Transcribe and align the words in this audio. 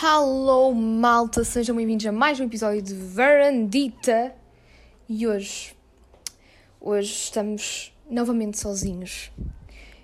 Hello, 0.00 0.72
malta! 0.72 1.42
Sejam 1.42 1.74
bem-vindos 1.74 2.06
a 2.06 2.12
mais 2.12 2.38
um 2.38 2.44
episódio 2.44 2.80
de 2.80 2.94
Verandita. 2.94 4.32
E 5.08 5.26
hoje, 5.26 5.74
hoje 6.80 7.10
estamos 7.10 7.92
novamente 8.08 8.60
sozinhos. 8.60 9.32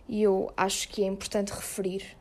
E 0.09 0.21
eu 0.21 0.53
acho 0.57 0.89
que 0.89 1.05
é 1.05 1.07
importante 1.07 1.53
referir, 1.53 2.17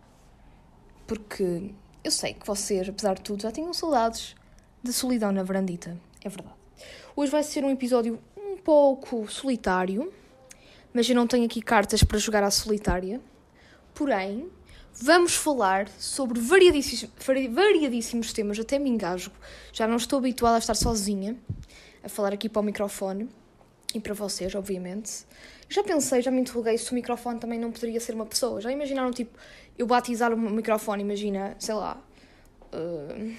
porque 1.08 1.72
eu 2.04 2.12
sei 2.12 2.36
que 2.36 2.46
vocês, 2.46 2.88
apesar 2.88 3.16
de 3.16 3.22
tudo, 3.22 3.42
já 3.42 3.52
tinham 3.52 3.74
saudades 3.74 4.36
de 4.84 4.94
solidão 4.94 5.32
na 5.32 5.42
Verandita. 5.42 5.98
É 6.24 6.30
verdade. 6.30 6.56
Hoje 7.16 7.32
vai 7.32 7.42
ser 7.42 7.66
um 7.66 7.72
episódio 7.72 8.20
um 8.38 8.56
pouco 8.56 9.28
solitário, 9.28 10.14
mas 10.94 11.10
eu 11.10 11.16
não 11.16 11.26
tenho 11.26 11.46
aqui 11.46 11.60
cartas 11.60 12.04
para 12.04 12.20
jogar 12.20 12.44
à 12.44 12.52
solitária. 12.52 13.20
Porém, 13.96 14.48
vamos 15.02 15.36
falar 15.36 15.88
sobre 15.98 16.40
variadíssimos, 16.40 17.14
variadíssimos 17.52 18.34
temas, 18.34 18.60
até 18.60 18.78
me 18.78 18.90
engasgo. 18.90 19.34
Já 19.72 19.88
não 19.88 19.98
estou 19.98 20.20
habituada 20.20 20.56
a 20.56 20.60
estar 20.60 20.76
sozinha, 20.76 21.36
a 22.04 22.10
falar 22.10 22.34
aqui 22.34 22.48
para 22.48 22.60
o 22.60 22.64
microfone 22.64 23.30
e 23.94 24.00
para 24.00 24.14
vocês, 24.14 24.54
obviamente. 24.56 25.26
Já 25.70 25.84
pensei, 25.84 26.22
já 26.22 26.30
me 26.30 26.42
interroguei 26.42 26.78
se 26.78 26.92
o 26.92 26.96
microfone 26.96 27.40
também 27.40 27.60
não 27.60 27.72
poderia 27.72 28.00
ser 28.00 28.14
uma 28.14 28.26
pessoa. 28.26 28.62
Já 28.62 28.72
imaginaram, 28.72 29.12
tipo, 29.12 29.38
eu 29.78 29.88
batizar 29.88 30.34
o 30.34 30.38
microfone, 30.38 31.04
imagina, 31.04 31.56
sei 31.60 31.76
lá. 31.76 32.00
Uh, 32.74 33.36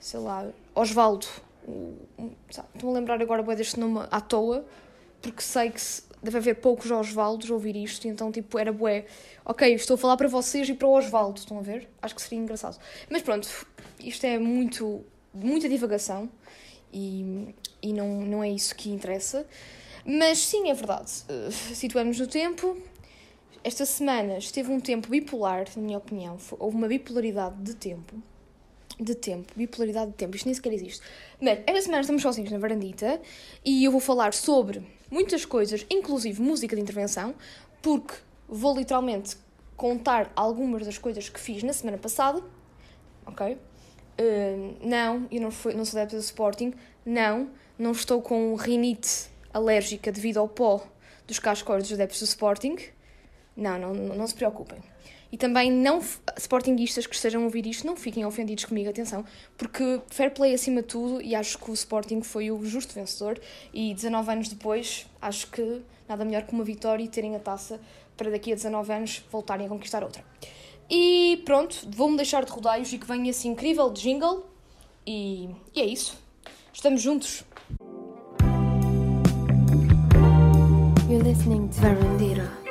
sei 0.00 0.20
lá, 0.20 0.46
Osvaldo. 0.74 1.26
Estou-me 2.48 2.96
a 2.96 3.00
lembrar 3.00 3.20
agora 3.22 3.42
deste 3.56 3.80
nome 3.80 4.06
à 4.10 4.20
toa, 4.20 4.64
porque 5.22 5.40
sei 5.40 5.70
que 5.70 5.80
se, 5.80 6.02
deve 6.24 6.38
haver 6.38 6.54
poucos 6.56 6.90
Osvaldos 6.90 7.50
a 7.50 7.54
ouvir 7.54 7.76
isto, 7.76 8.08
então, 8.08 8.32
tipo, 8.32 8.58
era 8.58 8.72
bué. 8.72 9.04
Ok, 9.44 9.74
estou 9.74 9.94
a 9.94 9.98
falar 9.98 10.16
para 10.16 10.26
vocês 10.26 10.68
e 10.68 10.74
para 10.74 10.88
o 10.88 10.96
Osvaldo, 10.96 11.38
estão 11.38 11.58
a 11.58 11.62
ver? 11.62 11.88
Acho 12.00 12.14
que 12.14 12.22
seria 12.22 12.38
engraçado. 12.38 12.78
Mas 13.10 13.20
pronto, 13.20 13.48
isto 14.00 14.24
é 14.24 14.38
muito, 14.38 15.04
muita 15.32 15.68
divagação 15.68 16.30
e, 16.92 17.54
e 17.82 17.92
não, 17.92 18.22
não 18.22 18.42
é 18.42 18.48
isso 18.48 18.74
que 18.74 18.90
interessa. 18.90 19.46
Mas 20.04 20.38
sim, 20.38 20.70
é 20.70 20.74
verdade. 20.74 21.12
Uh, 21.28 21.52
situamos 21.52 22.18
no 22.18 22.26
tempo. 22.26 22.76
Esta 23.62 23.84
semana 23.84 24.38
esteve 24.38 24.70
um 24.70 24.80
tempo 24.80 25.08
bipolar, 25.08 25.66
na 25.76 25.82
minha 25.82 25.98
opinião. 25.98 26.38
Houve 26.58 26.76
uma 26.76 26.88
bipolaridade 26.88 27.56
de 27.62 27.74
tempo. 27.74 28.14
De 28.98 29.14
tempo, 29.14 29.52
bipolaridade 29.56 30.12
de 30.12 30.16
tempo, 30.16 30.36
isto 30.36 30.46
nem 30.46 30.54
sequer 30.54 30.72
existe. 30.72 31.02
Mas 31.40 31.58
esta 31.66 31.82
semana 31.82 32.00
estamos 32.02 32.22
sozinhos 32.22 32.52
na 32.52 32.58
varandita 32.58 33.20
e 33.64 33.84
eu 33.84 33.90
vou 33.90 34.00
falar 34.00 34.32
sobre 34.32 34.86
muitas 35.10 35.44
coisas, 35.44 35.84
inclusive 35.90 36.40
música 36.40 36.76
de 36.76 36.82
intervenção, 36.82 37.34
porque 37.82 38.14
vou 38.48 38.76
literalmente 38.76 39.36
contar 39.76 40.32
algumas 40.36 40.86
das 40.86 40.96
coisas 40.96 41.28
que 41.28 41.40
fiz 41.40 41.62
na 41.64 41.72
semana 41.72 41.98
passada, 41.98 42.40
ok? 43.26 43.54
Uh, 43.56 44.76
não, 44.80 45.26
eu 45.30 45.40
não, 45.40 45.50
fui, 45.50 45.74
não 45.74 45.84
sou 45.84 45.98
adepta 45.98 46.16
do 46.16 46.22
Sporting, 46.22 46.72
não, 47.04 47.50
não 47.76 47.90
estou 47.90 48.22
com 48.22 48.54
rinite 48.54 49.28
alérgica 49.52 50.12
devido 50.12 50.38
ao 50.38 50.48
pó 50.48 50.86
dos 51.26 51.40
cascóis 51.40 51.82
dos 51.82 51.92
adeptos 51.94 52.20
do 52.20 52.26
Sporting, 52.26 52.76
não, 53.56 53.78
não, 53.78 53.92
não, 53.92 54.14
não 54.14 54.26
se 54.26 54.34
preocupem. 54.34 54.78
E 55.34 55.36
também 55.36 55.68
não 55.68 56.00
Sportingistas 56.38 57.08
que 57.08 57.16
estejam 57.16 57.42
a 57.42 57.44
ouvir 57.46 57.66
isto, 57.66 57.84
não 57.84 57.96
fiquem 57.96 58.24
ofendidos 58.24 58.66
comigo, 58.66 58.88
atenção, 58.88 59.24
porque 59.58 60.00
fair 60.06 60.32
play 60.32 60.54
acima 60.54 60.80
de 60.80 60.86
tudo 60.86 61.20
e 61.20 61.34
acho 61.34 61.58
que 61.58 61.72
o 61.72 61.74
Sporting 61.74 62.22
foi 62.22 62.52
o 62.52 62.64
justo 62.64 62.94
vencedor 62.94 63.40
e 63.72 63.92
19 63.92 64.30
anos 64.30 64.48
depois 64.48 65.08
acho 65.20 65.50
que 65.50 65.82
nada 66.08 66.24
melhor 66.24 66.44
que 66.44 66.52
uma 66.52 66.62
vitória 66.62 67.02
e 67.02 67.08
terem 67.08 67.34
a 67.34 67.40
taça 67.40 67.80
para 68.16 68.30
daqui 68.30 68.52
a 68.52 68.54
19 68.54 68.92
anos 68.92 69.24
voltarem 69.28 69.66
a 69.66 69.68
conquistar 69.68 70.04
outra. 70.04 70.24
E 70.88 71.42
pronto, 71.44 71.84
vou-me 71.90 72.16
deixar 72.16 72.44
de 72.44 72.52
rodeios 72.52 72.92
e 72.92 72.98
que 72.98 73.06
venha 73.08 73.28
esse 73.28 73.48
incrível 73.48 73.90
jingle 73.90 74.46
e, 75.04 75.48
e 75.74 75.80
é 75.80 75.84
isso. 75.84 76.16
Estamos 76.72 77.02
juntos. 77.02 77.42
You're 81.10 81.24
listening 81.24 81.70
to. 81.70 82.63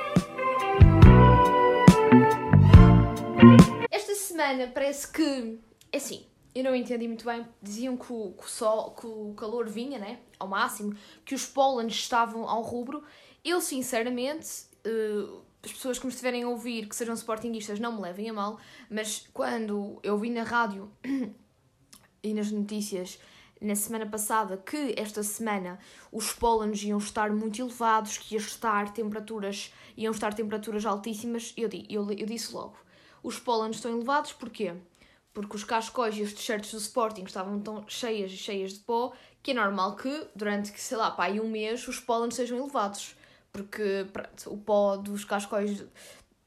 Semana 4.33 4.67
parece 4.67 5.07
que. 5.11 5.59
É 5.91 5.97
assim, 5.97 6.25
eu 6.53 6.63
não 6.63 6.75
entendi 6.75 7.07
muito 7.07 7.25
bem. 7.25 7.45
Diziam 7.61 7.95
que 7.95 8.11
o, 8.11 8.33
que 8.33 8.45
o, 8.45 8.49
sol, 8.49 8.91
que 8.91 9.05
o 9.05 9.33
calor 9.35 9.69
vinha, 9.69 9.99
né? 9.99 10.19
Ao 10.39 10.47
máximo, 10.47 10.95
que 11.23 11.35
os 11.35 11.45
pólenes 11.45 11.93
estavam 11.93 12.47
ao 12.49 12.61
rubro. 12.61 13.03
Eu, 13.43 13.61
sinceramente, 13.61 14.47
uh, 14.85 15.41
as 15.63 15.71
pessoas 15.71 15.99
que 15.99 16.05
me 16.05 16.11
estiverem 16.11 16.43
a 16.43 16.49
ouvir, 16.49 16.87
que 16.87 16.95
sejam 16.95 17.13
sportinguistas, 17.13 17.79
não 17.79 17.93
me 17.93 18.01
levem 18.01 18.29
a 18.29 18.33
mal, 18.33 18.59
mas 18.89 19.27
quando 19.33 19.99
eu 20.01 20.17
vi 20.17 20.29
na 20.29 20.43
rádio 20.43 20.91
e 22.23 22.33
nas 22.33 22.51
notícias 22.51 23.19
na 23.61 23.75
semana 23.75 24.05
passada 24.05 24.57
que 24.57 24.93
esta 24.97 25.23
semana 25.23 25.79
os 26.11 26.33
pólenes 26.33 26.83
iam 26.83 26.97
estar 26.97 27.31
muito 27.31 27.61
elevados, 27.61 28.17
que 28.17 28.35
ia 28.35 28.41
estar 28.41 28.91
temperaturas, 28.91 29.73
iam 29.95 30.11
estar 30.11 30.33
temperaturas 30.33 30.85
altíssimas, 30.85 31.53
eu, 31.55 31.69
eu, 31.89 32.11
eu 32.11 32.25
disse 32.25 32.53
logo 32.53 32.82
os 33.23 33.39
pólenes 33.39 33.77
estão 33.77 33.91
elevados, 33.91 34.33
porquê? 34.33 34.73
Porque 35.33 35.55
os 35.55 35.63
cascóis 35.63 36.15
e 36.15 36.21
os 36.21 36.33
t-shirts 36.33 36.71
do 36.71 36.77
Sporting 36.77 37.23
estavam 37.23 37.59
tão 37.59 37.83
cheias 37.87 38.31
e 38.31 38.37
cheias 38.37 38.73
de 38.73 38.79
pó 38.79 39.13
que 39.41 39.51
é 39.51 39.53
normal 39.53 39.95
que 39.95 40.27
durante, 40.35 40.79
sei 40.79 40.97
lá, 40.97 41.09
pá, 41.11 41.29
um 41.29 41.49
mês 41.49 41.87
os 41.87 41.99
pólenes 41.99 42.35
sejam 42.35 42.57
elevados. 42.57 43.15
Porque 43.51 44.05
pronto, 44.11 44.53
o 44.53 44.57
pó 44.57 44.95
dos 44.97 45.25
cascóis 45.25 45.83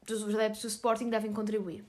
dos 0.05 0.23
adeptos 0.33 0.61
do 0.61 0.67
Sporting 0.67 1.09
devem 1.09 1.33
contribuir. 1.33 1.85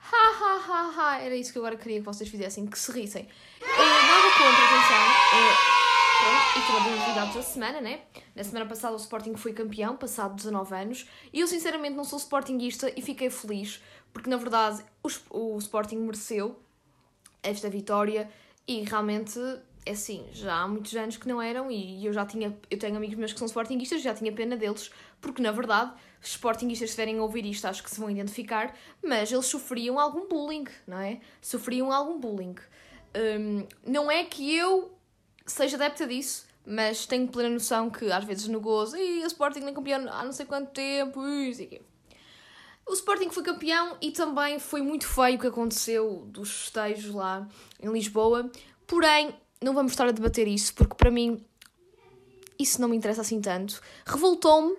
Ha 0.00 0.16
ha 0.16 0.56
ha 0.56 0.92
ha! 0.96 1.20
Era 1.20 1.34
isso 1.36 1.52
que 1.52 1.58
eu 1.58 1.66
agora 1.66 1.76
queria 1.76 1.98
que 1.98 2.06
vocês 2.06 2.30
fizessem, 2.30 2.66
que 2.66 2.78
se 2.78 2.90
rissem. 2.92 3.28
É, 3.60 3.66
nada 3.66 4.30
contra, 4.38 4.64
atenção. 4.64 5.74
É, 5.74 5.77
Pronto, 6.20 6.56
é 6.56 6.70
uma 6.70 6.90
das 6.90 6.98
novidades 6.98 7.34
da 7.34 7.42
semana, 7.42 7.80
né? 7.80 8.00
Na 8.34 8.44
semana 8.44 8.66
passada 8.66 8.94
o 8.94 8.96
Sporting 8.96 9.36
foi 9.36 9.52
campeão, 9.52 9.96
passado 9.96 10.34
19 10.34 10.74
anos, 10.74 11.08
e 11.32 11.40
eu 11.40 11.46
sinceramente 11.46 11.94
não 11.96 12.04
sou 12.04 12.18
Sportingista 12.18 12.92
e 12.96 13.02
fiquei 13.02 13.30
feliz 13.30 13.80
porque 14.12 14.30
na 14.30 14.36
verdade 14.36 14.82
o, 15.02 15.54
o 15.54 15.58
Sporting 15.58 15.98
mereceu 15.98 16.58
esta 17.42 17.68
vitória 17.68 18.28
e 18.66 18.82
realmente 18.82 19.38
é 19.86 19.92
assim, 19.92 20.26
já 20.32 20.54
há 20.54 20.68
muitos 20.68 20.94
anos 20.94 21.16
que 21.16 21.26
não 21.26 21.40
eram 21.40 21.70
e 21.70 22.04
eu 22.04 22.12
já 22.12 22.26
tinha, 22.26 22.54
eu 22.70 22.78
tenho 22.78 22.96
amigos 22.96 23.16
meus 23.16 23.32
que 23.32 23.38
são 23.38 23.46
sportinguistas, 23.46 24.02
já 24.02 24.12
tinha 24.12 24.30
pena 24.32 24.56
deles, 24.56 24.90
porque 25.20 25.40
na 25.40 25.50
verdade, 25.50 25.92
os 26.20 26.30
sportinguistas 26.30 26.90
estiverem 26.90 27.18
a 27.18 27.22
ouvir 27.22 27.46
isto, 27.46 27.64
acho 27.66 27.82
que 27.82 27.90
se 27.90 27.98
vão 27.98 28.10
identificar, 28.10 28.76
mas 29.02 29.32
eles 29.32 29.46
sofriam 29.46 29.98
algum 29.98 30.28
bullying, 30.28 30.66
não 30.86 30.98
é? 30.98 31.20
Sofriam 31.40 31.90
algum 31.90 32.18
bullying. 32.18 32.56
Um, 33.16 33.66
não 33.86 34.10
é 34.10 34.24
que 34.24 34.54
eu 34.54 34.97
seja 35.52 35.76
adepta 35.76 36.06
disso, 36.06 36.46
mas 36.66 37.06
tenho 37.06 37.28
plena 37.28 37.50
noção 37.50 37.90
que 37.90 38.10
às 38.10 38.24
vezes 38.24 38.48
no 38.48 38.60
gozo, 38.60 38.96
e 38.96 39.22
o 39.22 39.26
Sporting 39.26 39.60
nem 39.60 39.74
campeão 39.74 40.06
há 40.10 40.24
não 40.24 40.32
sei 40.32 40.46
quanto 40.46 40.70
tempo, 40.70 41.20
sei 41.54 41.66
quê. 41.66 41.82
O 42.86 42.94
Sporting 42.94 43.28
foi 43.28 43.42
campeão 43.42 43.98
e 44.00 44.10
também 44.10 44.58
foi 44.58 44.80
muito 44.80 45.06
feio 45.06 45.36
o 45.36 45.40
que 45.40 45.46
aconteceu 45.46 46.26
dos 46.26 46.50
festejos 46.50 47.14
lá 47.14 47.46
em 47.82 47.92
Lisboa. 47.92 48.50
Porém, 48.86 49.34
não 49.62 49.74
vamos 49.74 49.92
estar 49.92 50.08
a 50.08 50.10
debater 50.10 50.48
isso, 50.48 50.72
porque 50.74 50.94
para 50.94 51.10
mim 51.10 51.44
isso 52.58 52.80
não 52.80 52.88
me 52.88 52.96
interessa 52.96 53.20
assim 53.20 53.42
tanto. 53.42 53.80
Revoltou-me, 54.06 54.74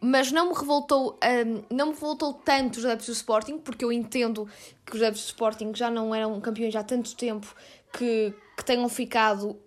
mas 0.00 0.32
não 0.32 0.48
me 0.48 0.54
revoltou, 0.54 1.18
um, 1.22 1.76
não 1.76 1.88
me 1.88 1.92
revoltou 1.92 2.32
tanto 2.32 2.78
os 2.78 2.84
adeptos 2.86 3.08
do 3.08 3.12
Sporting, 3.12 3.58
porque 3.58 3.84
eu 3.84 3.92
entendo 3.92 4.48
que 4.86 4.96
os 4.96 5.02
adeptos 5.02 5.24
do 5.24 5.26
Sporting 5.26 5.72
já 5.74 5.90
não 5.90 6.14
eram 6.14 6.40
campeões 6.40 6.74
há 6.74 6.82
tanto 6.82 7.14
tempo 7.14 7.54
que, 7.92 8.32
que 8.60 8.64
tenham 8.66 8.88
ficado, 8.88 9.58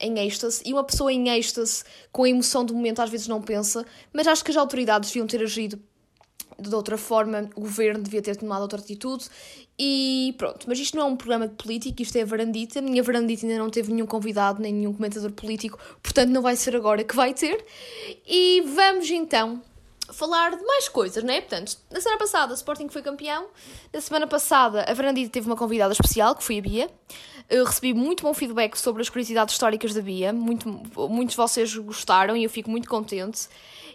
em 0.00 0.18
êxtase, 0.20 0.62
e 0.64 0.72
uma 0.72 0.84
pessoa 0.84 1.12
em 1.12 1.28
êxtase, 1.28 1.82
com 2.12 2.22
a 2.22 2.28
emoção 2.28 2.64
do 2.64 2.72
momento, 2.72 3.02
às 3.02 3.10
vezes 3.10 3.26
não 3.26 3.42
pensa, 3.42 3.84
mas 4.12 4.26
acho 4.28 4.44
que 4.44 4.52
as 4.52 4.56
autoridades 4.56 5.10
deviam 5.10 5.26
ter 5.26 5.42
agido 5.42 5.80
de 6.56 6.72
outra 6.72 6.96
forma, 6.96 7.50
o 7.56 7.62
governo 7.62 8.04
devia 8.04 8.22
ter 8.22 8.36
tomado 8.36 8.62
outra 8.62 8.78
atitude 8.78 9.26
e 9.76 10.32
pronto. 10.38 10.66
Mas 10.68 10.78
isto 10.78 10.96
não 10.96 11.02
é 11.02 11.06
um 11.06 11.16
programa 11.16 11.48
de 11.48 11.54
política, 11.54 12.00
isto 12.00 12.16
é 12.16 12.22
a 12.22 12.24
varandita. 12.24 12.78
A 12.78 12.82
minha 12.82 13.02
varandita 13.02 13.44
ainda 13.44 13.58
não 13.58 13.68
teve 13.68 13.92
nenhum 13.92 14.06
convidado, 14.06 14.62
nem 14.62 14.72
nenhum 14.72 14.92
comentador 14.92 15.32
político, 15.32 15.78
portanto 16.00 16.30
não 16.30 16.42
vai 16.42 16.54
ser 16.54 16.76
agora 16.76 17.02
que 17.02 17.16
vai 17.16 17.34
ter. 17.34 17.64
E 18.24 18.62
vamos 18.72 19.10
então 19.10 19.60
falar 20.12 20.56
de 20.56 20.64
mais 20.64 20.88
coisas, 20.88 21.22
né? 21.22 21.40
Portanto, 21.40 21.76
na 21.90 22.00
semana 22.00 22.18
passada 22.18 22.52
o 22.52 22.54
Sporting 22.54 22.88
foi 22.88 23.02
campeão, 23.02 23.46
na 23.92 24.00
semana 24.00 24.26
passada 24.26 24.84
a 24.88 24.94
varandita 24.94 25.30
teve 25.30 25.46
uma 25.46 25.56
convidada 25.56 25.92
especial, 25.92 26.34
que 26.34 26.44
foi 26.44 26.58
a 26.58 26.62
Bia. 26.62 26.90
Eu 27.48 27.64
recebi 27.64 27.92
muito 27.92 28.22
bom 28.22 28.32
feedback 28.32 28.76
sobre 28.76 29.02
as 29.02 29.08
curiosidades 29.08 29.54
históricas 29.54 29.92
da 29.92 30.00
Bia, 30.00 30.32
muito, 30.32 30.68
muitos 31.08 31.32
de 31.32 31.36
vocês 31.36 31.74
gostaram 31.76 32.36
e 32.36 32.44
eu 32.44 32.50
fico 32.50 32.70
muito 32.70 32.88
contente. 32.88 33.48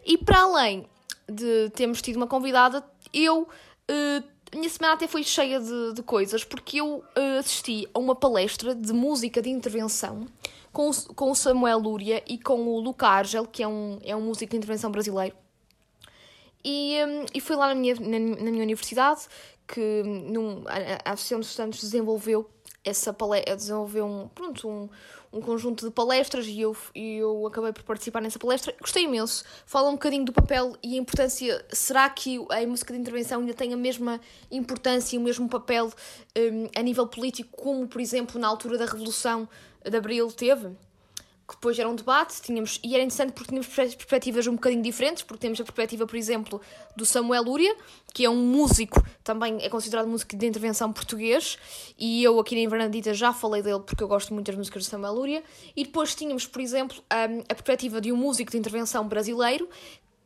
E 0.06 0.18
para 0.18 0.42
além 0.42 0.88
de 1.28 1.70
termos 1.72 2.02
tido 2.02 2.18
uma 2.18 2.28
convidada, 2.28 2.84
eu. 3.14 3.48
Uh, 3.90 4.40
a 4.52 4.56
minha 4.56 4.70
semana 4.70 4.96
até 4.96 5.08
foi 5.08 5.24
cheia 5.24 5.60
de, 5.60 5.94
de 5.94 6.02
coisas, 6.02 6.44
porque 6.44 6.82
eu 6.82 7.04
uh, 7.16 7.40
assisti 7.40 7.88
a 7.94 8.00
uma 8.00 8.16
palestra 8.16 8.74
de 8.74 8.92
música 8.92 9.44
de 9.44 9.50
intervenção 9.50 10.26
com 10.72 10.90
com 11.16 11.30
o 11.30 11.36
Samuel 11.36 11.78
Lúria 11.78 12.24
e 12.28 12.38
com 12.38 12.68
o 12.68 12.80
Luca 12.80 13.08
Argel, 13.08 13.46
que 13.46 13.62
é 13.62 13.68
um, 13.68 14.00
é 14.04 14.16
um 14.16 14.22
músico 14.22 14.52
de 14.52 14.58
intervenção 14.58 14.92
brasileiro. 14.92 15.36
E, 16.64 16.98
um, 17.06 17.26
e 17.34 17.40
fui 17.40 17.56
lá 17.56 17.68
na 17.68 17.76
minha, 17.76 17.96
na, 17.96 18.20
na 18.20 18.52
minha 18.52 18.64
universidade, 18.64 19.22
que 19.68 20.04
num, 20.04 20.64
a, 20.68 21.10
a 21.10 21.14
Associação 21.14 21.40
dos 21.40 21.50
Estudantes 21.50 21.82
desenvolveu 21.82 22.50
essa 22.84 23.14
palestra, 23.14 23.56
desenvolveu 23.56 24.06
um, 24.06 24.28
pronto, 24.30 24.68
um, 24.68 24.90
um 25.32 25.42
conjunto 25.42 25.86
de 25.86 25.92
palestras 25.92 26.48
e 26.48 26.62
eu, 26.62 26.76
eu 26.96 27.48
acabei 27.48 27.72
por 27.72 27.84
participar 27.84 28.22
nessa 28.22 28.40
palestra. 28.40 28.74
Gostei 28.80 29.04
imenso. 29.04 29.44
Fala 29.66 29.90
um 29.90 29.94
bocadinho 29.94 30.26
do 30.26 30.34
papel 30.34 30.76
e 30.84 30.96
a 30.96 30.98
importância. 30.98 31.64
Será 31.72 32.10
que 32.10 32.40
a 32.50 32.66
música 32.66 32.94
de 32.94 33.00
intervenção 33.00 33.42
ainda 33.42 33.54
tem 33.54 33.74
a 33.74 33.78
mesma 33.78 34.20
importância 34.50 35.16
e 35.16 35.20
o 35.20 35.22
mesmo 35.22 35.48
papel 35.48 35.92
um, 36.38 36.68
a 36.76 36.82
nível 36.82 37.08
político 37.08 37.56
como, 37.56 37.88
por 37.88 38.02
exemplo, 38.02 38.40
na 38.40 38.48
altura 38.48 38.78
da 38.78 38.86
Revolução 38.86 39.48
de 39.84 39.96
Abril 39.96 40.32
teve? 40.32 40.70
Que 41.50 41.56
depois 41.56 41.80
era 41.80 41.90
um 41.90 41.96
debate, 41.96 42.40
tínhamos, 42.44 42.80
e 42.84 42.94
era 42.94 43.04
interessante 43.04 43.34
porque 43.34 43.50
tínhamos 43.50 43.68
perspectivas 43.68 44.46
um 44.46 44.54
bocadinho 44.54 44.84
diferentes, 44.84 45.24
porque 45.24 45.42
temos 45.42 45.60
a 45.60 45.64
perspectiva, 45.64 46.06
por 46.06 46.16
exemplo, 46.16 46.62
do 46.96 47.08
Samuel 47.08 47.42
Lúria, 47.42 47.76
que 48.14 48.24
é 48.24 48.30
um 48.30 48.38
músico, 48.38 49.04
também 49.24 49.58
é 49.60 49.68
considerado 49.68 50.08
músico 50.08 50.38
de 50.38 50.46
intervenção 50.46 50.94
português, 50.94 51.58
e 51.98 52.24
eu 52.24 52.40
aqui 52.40 52.54
na 52.54 52.62
Invernadita 52.62 53.16
já 53.16 53.34
falei 53.34 53.64
dele 53.64 53.80
porque 53.80 54.04
eu 54.04 54.08
gosto 54.08 54.32
muito 54.32 54.46
das 54.46 54.56
músicas 54.56 54.86
do 54.86 54.90
Samuel 54.90 55.14
Lúria, 55.14 55.44
e 55.76 55.84
depois 55.84 56.14
tínhamos, 56.14 56.46
por 56.46 56.62
exemplo, 56.62 57.04
a, 57.10 57.24
a 57.24 57.56
perspectiva 57.56 58.00
de 58.00 58.12
um 58.12 58.16
músico 58.16 58.52
de 58.52 58.58
intervenção 58.60 59.08
brasileiro, 59.08 59.68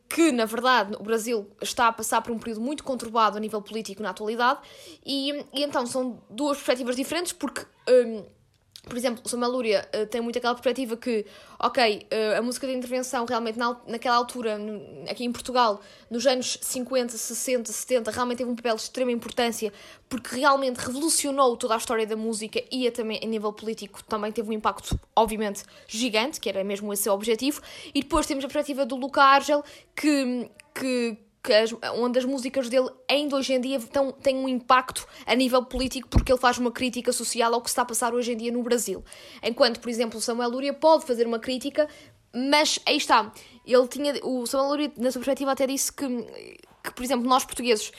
que 0.10 0.30
na 0.30 0.44
verdade 0.44 0.94
o 1.00 1.04
Brasil 1.04 1.50
está 1.62 1.88
a 1.88 1.94
passar 1.94 2.22
por 2.22 2.34
um 2.34 2.38
período 2.38 2.60
muito 2.60 2.84
conturbado 2.84 3.38
a 3.38 3.40
nível 3.40 3.62
político 3.62 4.04
na 4.04 4.10
atualidade, 4.10 4.60
e, 5.06 5.32
e 5.54 5.64
então 5.64 5.88
são 5.88 6.22
duas 6.30 6.58
perspectivas 6.58 6.98
diferentes, 6.98 7.32
porque. 7.32 7.66
Um, 7.90 8.43
por 8.84 8.98
exemplo, 8.98 9.22
o 9.24 9.30
Samuel 9.30 9.52
Lúria 9.52 9.90
uh, 9.96 10.06
tem 10.08 10.20
muito 10.20 10.38
aquela 10.38 10.54
perspectiva 10.54 10.98
que, 10.98 11.26
ok, 11.58 12.06
uh, 12.12 12.38
a 12.38 12.42
música 12.42 12.68
de 12.68 12.74
intervenção 12.74 13.26
realmente 13.26 13.58
na, 13.58 13.78
naquela 13.88 14.18
altura, 14.18 14.58
no, 14.58 15.10
aqui 15.10 15.24
em 15.24 15.32
Portugal, 15.32 15.80
nos 16.10 16.28
anos 16.28 16.58
50, 16.62 17.18
60, 17.18 17.72
70, 17.72 18.12
realmente 18.12 18.40
teve 18.40 18.52
um 18.52 18.56
papel 18.56 18.76
de 18.76 18.82
extrema 18.82 19.12
importância 19.12 19.72
porque 20.10 20.36
realmente 20.36 20.78
revolucionou 20.78 21.56
toda 21.56 21.76
a 21.76 21.78
história 21.78 22.06
da 22.06 22.18
música 22.18 22.62
e 22.70 22.92
também 22.92 23.20
a 23.24 23.26
nível 23.26 23.54
político 23.54 24.04
também 24.04 24.32
teve 24.34 24.50
um 24.50 24.54
impacto, 24.54 25.00
obviamente, 25.16 25.64
gigante, 25.88 26.42
que 26.42 26.50
era 26.50 26.62
mesmo 26.64 26.92
esse 26.92 27.10
o 27.10 27.14
objetivo. 27.14 27.62
E 27.96 28.02
depois 28.02 28.28
temos 28.28 28.44
a 28.44 28.48
perspectiva 28.48 28.86
do 28.86 28.98
Luca 28.98 29.24
Argel, 29.24 29.64
que, 29.96 30.50
que 30.76 31.18
que 31.44 31.52
as, 31.52 31.76
onde 31.96 32.18
as 32.18 32.26
músicas 32.26 32.70
dele 32.70 32.90
ainda 33.10 33.36
hoje 33.36 33.54
em 33.54 33.60
dia 33.60 33.80
tão, 33.80 34.14
têm 34.14 34.38
um 34.38 34.48
impacto 34.48 35.06
a 35.26 35.36
nível 35.36 35.64
político 35.66 36.08
porque 36.08 36.32
ele 36.32 36.40
faz 36.40 36.58
uma 36.58 36.72
crítica 36.72 37.12
social 37.12 37.54
ao 37.54 37.62
que 37.62 37.70
se 37.70 37.74
está 37.74 37.82
a 37.82 37.86
passar 37.86 38.14
hoje 38.14 38.32
em 38.32 38.38
dia 38.38 38.52
no 38.52 38.64
Brasil. 38.64 39.04
Enquanto, 39.44 39.82
por 39.82 39.90
exemplo, 39.90 40.22
Samuel 40.22 40.50
Luria 40.50 40.74
pode 40.74 41.06
fazer 41.06 41.28
uma 41.28 41.40
crítica, 41.40 41.88
mas 42.34 42.80
aí 42.86 42.96
está. 42.96 43.32
Ele 43.66 43.88
tinha, 43.88 44.14
o 44.24 44.46
Samuel 44.48 44.70
Luria, 44.70 44.92
na 44.98 45.12
sua 45.12 45.20
perspectiva, 45.20 45.52
até 45.52 45.68
disse 45.68 45.92
que, 45.92 46.08
que 46.82 46.94
por 46.94 47.04
exemplo, 47.04 47.28
nós 47.28 47.44
portugueses. 47.44 47.92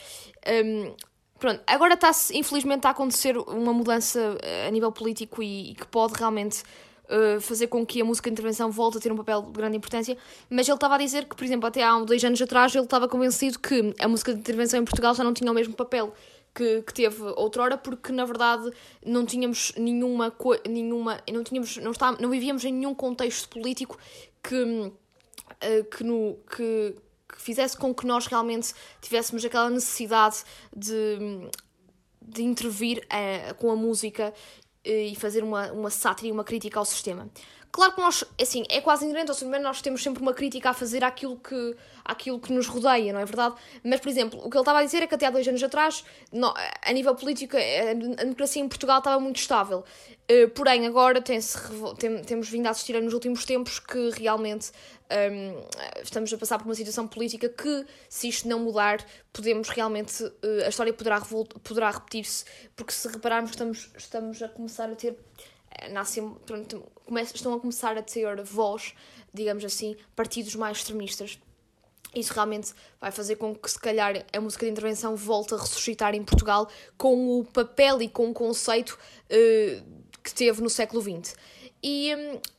Um, 0.47 0.95
pronto, 1.37 1.61
agora 1.67 1.93
está 1.93 2.11
infelizmente 2.33 2.87
a 2.87 2.89
acontecer 2.89 3.37
uma 3.37 3.73
mudança 3.73 4.37
a 4.67 4.71
nível 4.71 4.91
político 4.91 5.43
e, 5.43 5.71
e 5.71 5.75
que 5.75 5.85
pode 5.85 6.15
realmente 6.15 6.63
uh, 7.09 7.41
fazer 7.41 7.67
com 7.67 7.85
que 7.85 8.01
a 8.01 8.05
música 8.05 8.29
de 8.29 8.33
intervenção 8.33 8.71
volte 8.71 8.97
a 8.97 9.01
ter 9.01 9.11
um 9.11 9.15
papel 9.15 9.41
de 9.41 9.51
grande 9.51 9.77
importância, 9.77 10.17
mas 10.49 10.67
ele 10.67 10.75
estava 10.75 10.95
a 10.95 10.97
dizer 10.97 11.25
que, 11.25 11.35
por 11.35 11.43
exemplo, 11.43 11.67
até 11.67 11.83
há 11.83 11.97
dois 11.99 12.23
anos 12.23 12.41
atrás 12.41 12.73
ele 12.73 12.83
estava 12.83 13.07
convencido 13.07 13.59
que 13.59 13.93
a 13.99 14.07
música 14.07 14.33
de 14.33 14.39
intervenção 14.39 14.79
em 14.79 14.85
Portugal 14.85 15.13
já 15.13 15.23
não 15.23 15.33
tinha 15.33 15.51
o 15.51 15.53
mesmo 15.53 15.73
papel 15.73 16.13
que, 16.55 16.81
que 16.83 16.93
teve 16.93 17.21
outrora, 17.35 17.77
porque 17.77 18.13
na 18.13 18.23
verdade 18.23 18.71
não 19.05 19.25
tínhamos 19.25 19.73
nenhuma, 19.77 20.33
nenhuma 20.67 21.21
não 21.31 21.43
tínhamos, 21.43 21.77
não, 21.77 21.91
está, 21.91 22.13
não 22.13 22.29
vivíamos 22.29 22.63
em 22.63 22.71
nenhum 22.71 22.95
contexto 22.95 23.49
político 23.49 23.99
que, 24.41 24.55
uh, 24.63 25.83
que, 25.91 26.03
no, 26.03 26.37
que, 26.55 26.95
que 27.27 27.41
fizesse 27.41 27.75
com 27.75 27.93
que 27.93 28.07
nós 28.07 28.25
realmente 28.27 28.73
tivéssemos 29.01 29.43
aquela 29.43 29.69
necessidade 29.69 30.43
de, 30.73 31.49
de 32.21 32.43
intervir 32.43 33.05
uh, 33.05 33.53
com 33.55 33.69
a 33.69 33.75
música 33.75 34.33
eh, 34.33 34.64
e 34.85 35.15
fazer 35.15 35.43
uma, 35.43 35.71
uma 35.71 35.89
sátira 35.89 36.27
e 36.27 36.31
uma 36.31 36.43
crítica 36.43 36.79
ao 36.79 36.85
sistema. 36.85 37.27
Claro 37.75 37.91
que 37.91 37.99
nós, 37.99 38.23
assim, 38.41 38.63
é 38.69 38.79
quase 38.79 39.03
inerente 39.03 39.29
ao 39.29 39.35
ser 39.35 39.45
nós 39.59 39.81
temos 39.81 40.01
sempre 40.01 40.21
uma 40.21 40.33
crítica 40.33 40.69
a 40.69 40.73
fazer 40.73 41.03
àquilo 41.03 41.35
que, 41.35 41.75
àquilo 42.05 42.39
que 42.39 42.53
nos 42.53 42.67
rodeia, 42.67 43.11
não 43.11 43.19
é 43.19 43.25
verdade? 43.25 43.55
Mas, 43.83 43.99
por 43.99 44.07
exemplo, 44.07 44.39
o 44.39 44.49
que 44.49 44.55
ele 44.55 44.61
estava 44.61 44.79
a 44.79 44.83
dizer 44.85 45.03
é 45.03 45.07
que 45.07 45.13
até 45.13 45.25
há 45.25 45.29
dois 45.29 45.45
anos 45.45 45.61
atrás, 45.61 46.05
a 46.81 46.93
nível 46.93 47.13
político, 47.15 47.57
a 47.57 48.23
democracia 48.23 48.61
em 48.61 48.69
Portugal 48.69 48.99
estava 48.99 49.19
muito 49.19 49.41
estável. 49.41 49.83
Uh, 50.31 50.49
porém, 50.51 50.87
agora 50.87 51.21
tem 51.21 51.37
tem, 51.99 52.21
temos 52.23 52.47
vindo 52.47 52.65
a 52.67 52.69
assistir 52.69 52.93
nos 53.01 53.13
últimos 53.13 53.43
tempos 53.43 53.77
que 53.77 54.09
realmente 54.11 54.71
um, 55.11 56.01
estamos 56.01 56.31
a 56.33 56.37
passar 56.37 56.57
por 56.57 56.65
uma 56.65 56.75
situação 56.75 57.05
política 57.05 57.49
que, 57.49 57.85
se 58.07 58.29
isto 58.29 58.47
não 58.47 58.59
mudar, 58.59 59.05
podemos 59.33 59.67
realmente. 59.67 60.23
Uh, 60.23 60.63
a 60.65 60.69
história 60.69 60.93
poderá, 60.93 61.19
poderá 61.61 61.91
repetir-se, 61.91 62.45
porque 62.73 62.93
se 62.93 63.05
repararmos, 63.09 63.51
estamos, 63.51 63.91
estamos 63.97 64.41
a 64.41 64.47
começar 64.47 64.89
a 64.89 64.95
ter 64.95 65.11
eh, 65.11 65.54
nascem, 65.91 66.29
pronto, 66.45 66.83
estão 67.33 67.53
a 67.53 67.59
começar 67.59 67.97
a 67.97 68.01
ter 68.01 68.41
voz, 68.43 68.93
digamos 69.33 69.63
assim, 69.63 69.95
partidos 70.15 70.55
mais 70.55 70.77
extremistas. 70.77 71.39
Isso 72.15 72.33
realmente 72.33 72.73
vai 72.99 73.11
fazer 73.11 73.35
com 73.35 73.53
que, 73.53 73.69
se 73.69 73.79
calhar, 73.79 74.25
a 74.31 74.39
música 74.39 74.65
de 74.65 74.71
intervenção 74.71 75.15
volte 75.15 75.53
a 75.53 75.57
ressuscitar 75.57 76.15
em 76.15 76.23
Portugal 76.23 76.69
com 76.97 77.39
o 77.39 77.43
papel 77.43 78.01
e 78.01 78.07
com 78.07 78.29
o 78.29 78.33
conceito 78.33 78.97
uh, 79.25 79.83
que 80.23 80.33
teve 80.33 80.61
no 80.61 80.69
século 80.69 81.01
XX. 81.01 81.35
E, 81.87 82.09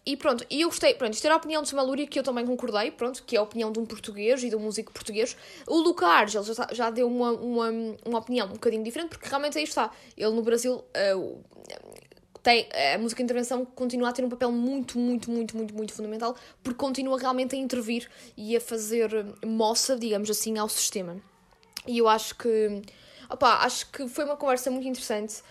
e 0.04 0.16
pronto, 0.16 0.46
e 0.48 0.60
eu 0.60 0.69
gostei, 0.69 0.94
pronto, 0.94 1.14
isto 1.14 1.24
era 1.24 1.34
a 1.34 1.36
opinião 1.36 1.60
de 1.60 1.69
Samalúria 1.69 2.06
que 2.06 2.16
eu 2.16 2.22
também 2.22 2.46
concordei, 2.46 2.92
pronto, 2.92 3.24
que 3.24 3.34
é 3.34 3.40
a 3.40 3.42
opinião 3.42 3.72
de 3.72 3.80
um 3.80 3.84
português 3.84 4.44
e 4.44 4.48
de 4.48 4.54
um 4.54 4.60
músico 4.60 4.92
português. 4.92 5.36
O 5.66 5.78
Luca 5.78 6.06
Argel 6.06 6.44
já, 6.44 6.69
já 6.70 6.90
deu 6.90 7.08
uma, 7.08 7.32
uma, 7.32 7.70
uma 8.06 8.19
opinião 8.20 8.46
um 8.46 8.52
bocadinho 8.52 8.84
diferente, 8.84 9.08
porque 9.08 9.28
realmente 9.28 9.58
aí 9.58 9.64
está, 9.64 9.90
ele 10.16 10.30
no 10.30 10.42
Brasil, 10.42 10.76
uh, 10.76 11.44
tem, 12.46 12.69
a 12.94 12.96
música 12.96 13.19
de 13.19 13.25
intervenção 13.25 13.64
continua 13.64 14.10
a 14.10 14.12
ter 14.12 14.25
um 14.25 14.28
papel 14.28 14.52
muito, 14.52 15.00
muito, 15.00 15.28
muito, 15.28 15.56
muito, 15.56 15.75
muito 15.75 15.93
fundamental, 15.93 16.37
porque 16.62 16.78
continua 16.78 17.19
realmente 17.19 17.56
a 17.56 17.58
intervir 17.58 18.08
e 18.37 18.56
a 18.56 18.60
fazer 18.60 19.10
moça, 19.44 19.96
digamos 19.96 20.31
assim, 20.31 20.56
ao 20.56 20.69
sistema. 20.69 21.16
E 21.88 21.98
eu 21.98 22.08
acho 22.08 22.37
que, 22.37 22.82
opa, 23.28 23.64
acho 23.64 23.90
que 23.90 24.06
foi 24.06 24.25
uma 24.25 24.37
conversa 24.37 24.70
muito 24.70 24.87
interessante 24.87 25.43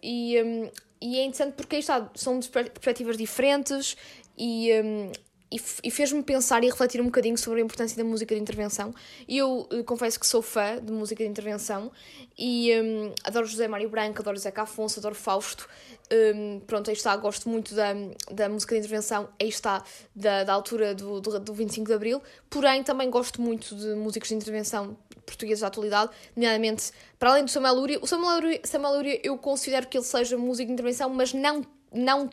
e, 0.00 0.40
um, 0.40 0.70
e 1.02 1.18
é 1.18 1.24
interessante 1.24 1.54
porque 1.54 1.74
aí 1.74 1.80
está, 1.80 2.08
são 2.14 2.38
perspectivas 2.38 3.18
diferentes 3.18 3.96
e, 4.36 4.70
um, 4.80 5.10
e, 5.50 5.60
e 5.82 5.90
fez-me 5.90 6.22
pensar 6.22 6.62
e 6.62 6.66
refletir 6.66 7.00
um 7.00 7.06
bocadinho 7.06 7.36
sobre 7.38 7.60
a 7.60 7.64
importância 7.64 7.96
da 7.96 8.04
música 8.04 8.34
de 8.34 8.40
intervenção. 8.40 8.94
Eu 9.28 9.68
uh, 9.72 9.84
confesso 9.84 10.18
que 10.20 10.26
sou 10.26 10.42
fã 10.42 10.78
de 10.82 10.92
música 10.92 11.24
de 11.24 11.30
intervenção 11.30 11.90
e 12.38 12.70
um, 12.80 13.14
adoro 13.24 13.46
José 13.46 13.66
Mário 13.66 13.88
Branco, 13.88 14.20
adoro 14.20 14.36
Zeca 14.36 14.62
Afonso, 14.62 15.00
adoro 15.00 15.14
Fausto. 15.14 15.68
Um, 16.10 16.60
pronto, 16.60 16.88
aí 16.90 16.96
está, 16.96 17.16
gosto 17.16 17.48
muito 17.48 17.74
da, 17.74 17.92
da 18.30 18.48
música 18.48 18.74
de 18.74 18.80
intervenção, 18.80 19.28
aí 19.40 19.48
está, 19.48 19.82
da, 20.14 20.44
da 20.44 20.52
altura 20.52 20.94
do, 20.94 21.20
do, 21.20 21.38
do 21.38 21.52
25 21.54 21.86
de 21.86 21.92
Abril, 21.92 22.22
porém 22.48 22.82
também 22.82 23.10
gosto 23.10 23.42
muito 23.42 23.74
de 23.74 23.94
músicos 23.94 24.28
de 24.28 24.34
intervenção 24.34 24.96
portugueses 25.26 25.60
da 25.60 25.66
atualidade, 25.66 26.10
nomeadamente, 26.34 26.90
para 27.18 27.30
além 27.30 27.44
do 27.44 27.50
Samuel 27.50 27.74
Lúria, 27.74 27.98
o 28.00 28.06
Samuel 28.06 28.58
Samuel 28.64 28.94
Lúria 28.94 29.20
eu 29.22 29.36
considero 29.36 29.86
que 29.86 29.98
ele 29.98 30.04
seja 30.04 30.38
músico 30.38 30.68
de 30.68 30.72
intervenção, 30.72 31.10
mas 31.10 31.34
não, 31.34 31.62
não 31.92 32.30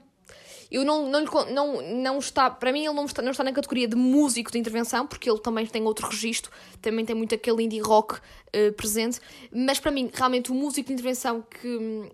eu 0.72 0.84
não, 0.84 1.10
não, 1.10 1.24
não, 1.51 1.81
não 1.81 2.19
está, 2.19 2.50
para 2.50 2.72
mim 2.72 2.86
ele 2.86 2.93
não 2.93 3.05
está, 3.05 3.22
não 3.22 3.31
está 3.31 3.43
na 3.43 3.51
categoria 3.51 3.88
de 3.88 3.95
músico 3.95 4.51
de 4.51 4.57
intervenção, 4.57 5.05
porque 5.05 5.29
ele 5.29 5.39
também 5.39 5.65
tem 5.65 5.84
outro 5.84 6.07
registro, 6.07 6.51
também 6.81 7.05
tem 7.05 7.15
muito 7.15 7.36
aquele 7.36 7.63
indie 7.63 7.79
rock 7.79 8.15
uh, 8.15 8.74
presente, 8.75 9.19
mas 9.51 9.79
para 9.79 9.91
mim, 9.91 10.10
realmente, 10.13 10.51
o 10.51 10.55
músico 10.55 10.88
de 10.88 10.93
intervenção 10.93 11.41
que, 11.41 12.12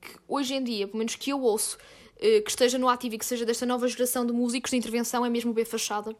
que 0.00 0.18
hoje 0.28 0.54
em 0.54 0.62
dia, 0.62 0.86
pelo 0.86 0.98
menos 0.98 1.14
que 1.14 1.30
eu 1.30 1.40
ouço, 1.40 1.76
uh, 2.16 2.42
que 2.42 2.50
esteja 2.50 2.78
no 2.78 2.88
ativo 2.88 3.14
e 3.14 3.18
que 3.18 3.26
seja 3.26 3.46
desta 3.46 3.64
nova 3.64 3.88
geração 3.88 4.26
de 4.26 4.32
músicos 4.32 4.70
de 4.70 4.76
intervenção, 4.76 5.24
é 5.24 5.30
mesmo 5.30 5.50
o 5.50 5.54
B 5.54 5.64
Fachada. 5.64 6.14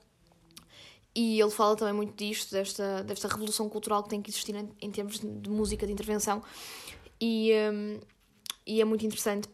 E 1.15 1.41
ele 1.41 1.51
fala 1.51 1.75
também 1.75 1.93
muito 1.93 2.15
disto, 2.15 2.53
desta, 2.53 3.03
desta 3.03 3.27
revolução 3.27 3.69
cultural 3.69 4.03
que 4.05 4.09
tem 4.11 4.23
que 4.23 4.31
existir 4.31 4.55
em, 4.55 4.69
em 4.81 4.91
termos 4.93 5.19
de, 5.19 5.29
de 5.29 5.51
música 5.51 5.85
de 5.85 5.93
intervenção. 5.93 6.41
E, 7.21 7.53
um, 7.73 8.01
e 8.65 8.81
é 8.81 8.85
muito 8.85 9.05
interessante 9.05 9.49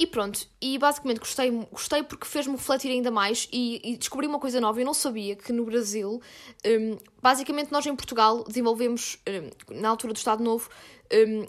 e 0.00 0.06
pronto, 0.06 0.48
e 0.62 0.78
basicamente 0.78 1.18
gostei, 1.18 1.50
gostei 1.70 2.02
porque 2.02 2.26
fez-me 2.26 2.56
refletir 2.56 2.90
ainda 2.90 3.10
mais 3.10 3.46
e, 3.52 3.82
e, 3.84 3.98
descobri 3.98 4.26
uma 4.26 4.38
coisa 4.38 4.58
nova. 4.58 4.80
Eu 4.80 4.86
não 4.86 4.94
sabia 4.94 5.36
que 5.36 5.52
no 5.52 5.62
Brasil, 5.62 6.22
um, 6.64 6.96
basicamente 7.20 7.70
nós 7.70 7.84
em 7.84 7.94
Portugal 7.94 8.42
desenvolvemos, 8.44 9.18
um, 9.28 9.78
na 9.78 9.90
altura 9.90 10.14
do 10.14 10.16
Estado 10.16 10.42
Novo, 10.42 10.70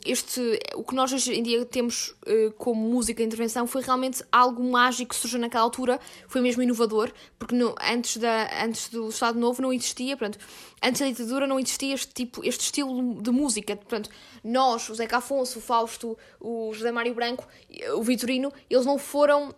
este, 0.05 0.59
o 0.75 0.83
que 0.83 0.95
nós 0.95 1.13
hoje 1.13 1.33
em 1.33 1.43
dia 1.43 1.63
temos 1.65 2.15
uh, 2.25 2.51
como 2.57 2.81
música 2.81 3.21
de 3.21 3.27
intervenção 3.27 3.67
foi 3.67 3.83
realmente 3.83 4.23
algo 4.31 4.63
mágico 4.63 5.09
que 5.09 5.15
surgiu 5.15 5.39
naquela 5.39 5.63
altura, 5.63 5.99
foi 6.27 6.41
mesmo 6.41 6.63
inovador, 6.63 7.11
porque 7.37 7.53
no, 7.53 7.75
antes, 7.79 8.17
da, 8.17 8.63
antes 8.63 8.89
do 8.89 9.07
Estado 9.09 9.39
Novo 9.39 9.61
não 9.61 9.71
existia, 9.71 10.17
pronto, 10.17 10.39
antes 10.81 10.99
da 10.99 11.07
ditadura 11.07 11.45
não 11.45 11.59
existia 11.59 11.93
este 11.93 12.11
tipo, 12.11 12.43
este 12.43 12.61
estilo 12.61 13.21
de 13.21 13.29
música, 13.29 13.75
portanto, 13.75 14.09
nós, 14.43 14.89
o 14.89 14.95
Zeca 14.95 15.17
Afonso, 15.17 15.59
o 15.59 15.61
Fausto, 15.61 16.17
o 16.39 16.73
José 16.73 16.91
Mário 16.91 17.13
Branco, 17.13 17.47
o 17.95 18.01
Vitorino, 18.01 18.51
eles 18.67 18.85
não 18.85 18.97
foram 18.97 19.53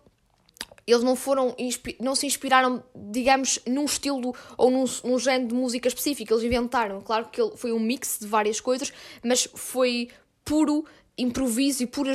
eles 0.86 1.02
não 1.02 1.16
foram 1.16 1.54
não 2.00 2.14
se 2.14 2.26
inspiraram, 2.26 2.82
digamos, 2.94 3.58
num 3.66 3.84
estilo 3.84 4.34
ou 4.56 4.70
num, 4.70 4.84
num 5.04 5.18
género 5.18 5.48
de 5.48 5.54
música 5.54 5.88
específico, 5.88 6.32
eles 6.32 6.44
inventaram. 6.44 7.00
Claro 7.00 7.28
que 7.30 7.40
foi 7.56 7.72
um 7.72 7.80
mix 7.80 8.18
de 8.20 8.26
várias 8.26 8.60
coisas, 8.60 8.92
mas 9.22 9.48
foi 9.54 10.08
puro 10.44 10.84
improviso 11.16 11.82
e 11.82 11.86
pura 11.86 12.12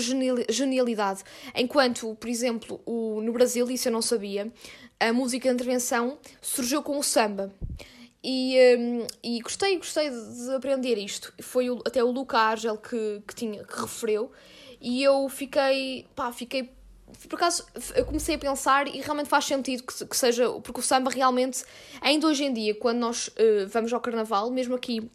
genialidade. 0.49 1.23
Enquanto, 1.55 2.15
por 2.15 2.29
exemplo, 2.29 2.81
o, 2.85 3.21
no 3.21 3.31
Brasil, 3.31 3.69
isso 3.71 3.88
eu 3.88 3.91
não 3.91 4.01
sabia, 4.01 4.51
a 4.99 5.13
música 5.13 5.47
de 5.47 5.55
intervenção 5.55 6.17
surgiu 6.41 6.83
com 6.83 6.97
o 6.97 7.03
samba. 7.03 7.53
E, 8.21 8.57
um, 8.77 9.07
e 9.23 9.39
gostei, 9.39 9.77
gostei 9.77 10.09
de, 10.09 10.53
aprender 10.53 10.97
isto. 10.97 11.33
Foi 11.41 11.69
o, 11.69 11.79
até 11.85 12.03
o 12.03 12.11
Luca 12.11 12.38
Argel 12.38 12.77
que, 12.77 13.21
que, 13.25 13.33
tinha, 13.33 13.63
que 13.63 13.79
referiu. 13.79 14.29
E 14.81 15.01
eu 15.01 15.27
fiquei, 15.29 16.05
pá, 16.15 16.31
fiquei 16.31 16.69
por 17.27 17.35
acaso 17.35 17.65
eu 17.95 18.05
comecei 18.05 18.35
a 18.35 18.37
pensar 18.37 18.87
e 18.87 19.01
realmente 19.01 19.27
faz 19.27 19.45
sentido 19.45 19.83
que, 19.83 20.05
que 20.05 20.17
seja, 20.17 20.49
porque 20.61 20.79
o 20.79 20.83
samba 20.83 21.09
realmente, 21.09 21.63
ainda 22.01 22.27
hoje 22.27 22.43
em 22.43 22.53
dia, 22.53 22.75
quando 22.75 22.99
nós 22.99 23.27
uh, 23.29 23.67
vamos 23.67 23.91
ao 23.91 23.99
carnaval, 23.99 24.49
mesmo 24.51 24.75
aqui 24.75 25.09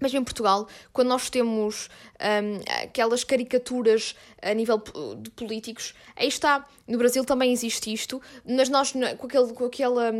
mesmo 0.00 0.18
em 0.18 0.24
Portugal, 0.24 0.68
quando 0.92 1.08
nós 1.08 1.30
temos 1.30 1.88
um, 2.20 2.82
aquelas 2.82 3.24
caricaturas 3.24 4.14
a 4.42 4.52
nível 4.52 4.82
de 5.18 5.30
políticos, 5.30 5.94
aí 6.14 6.28
está. 6.28 6.66
No 6.86 6.98
Brasil 6.98 7.24
também 7.24 7.52
existe 7.52 7.92
isto, 7.92 8.20
mas 8.46 8.68
nós, 8.68 8.92
com, 8.92 9.26
aquele, 9.26 9.52
com, 9.54 9.64
aquela, 9.64 10.12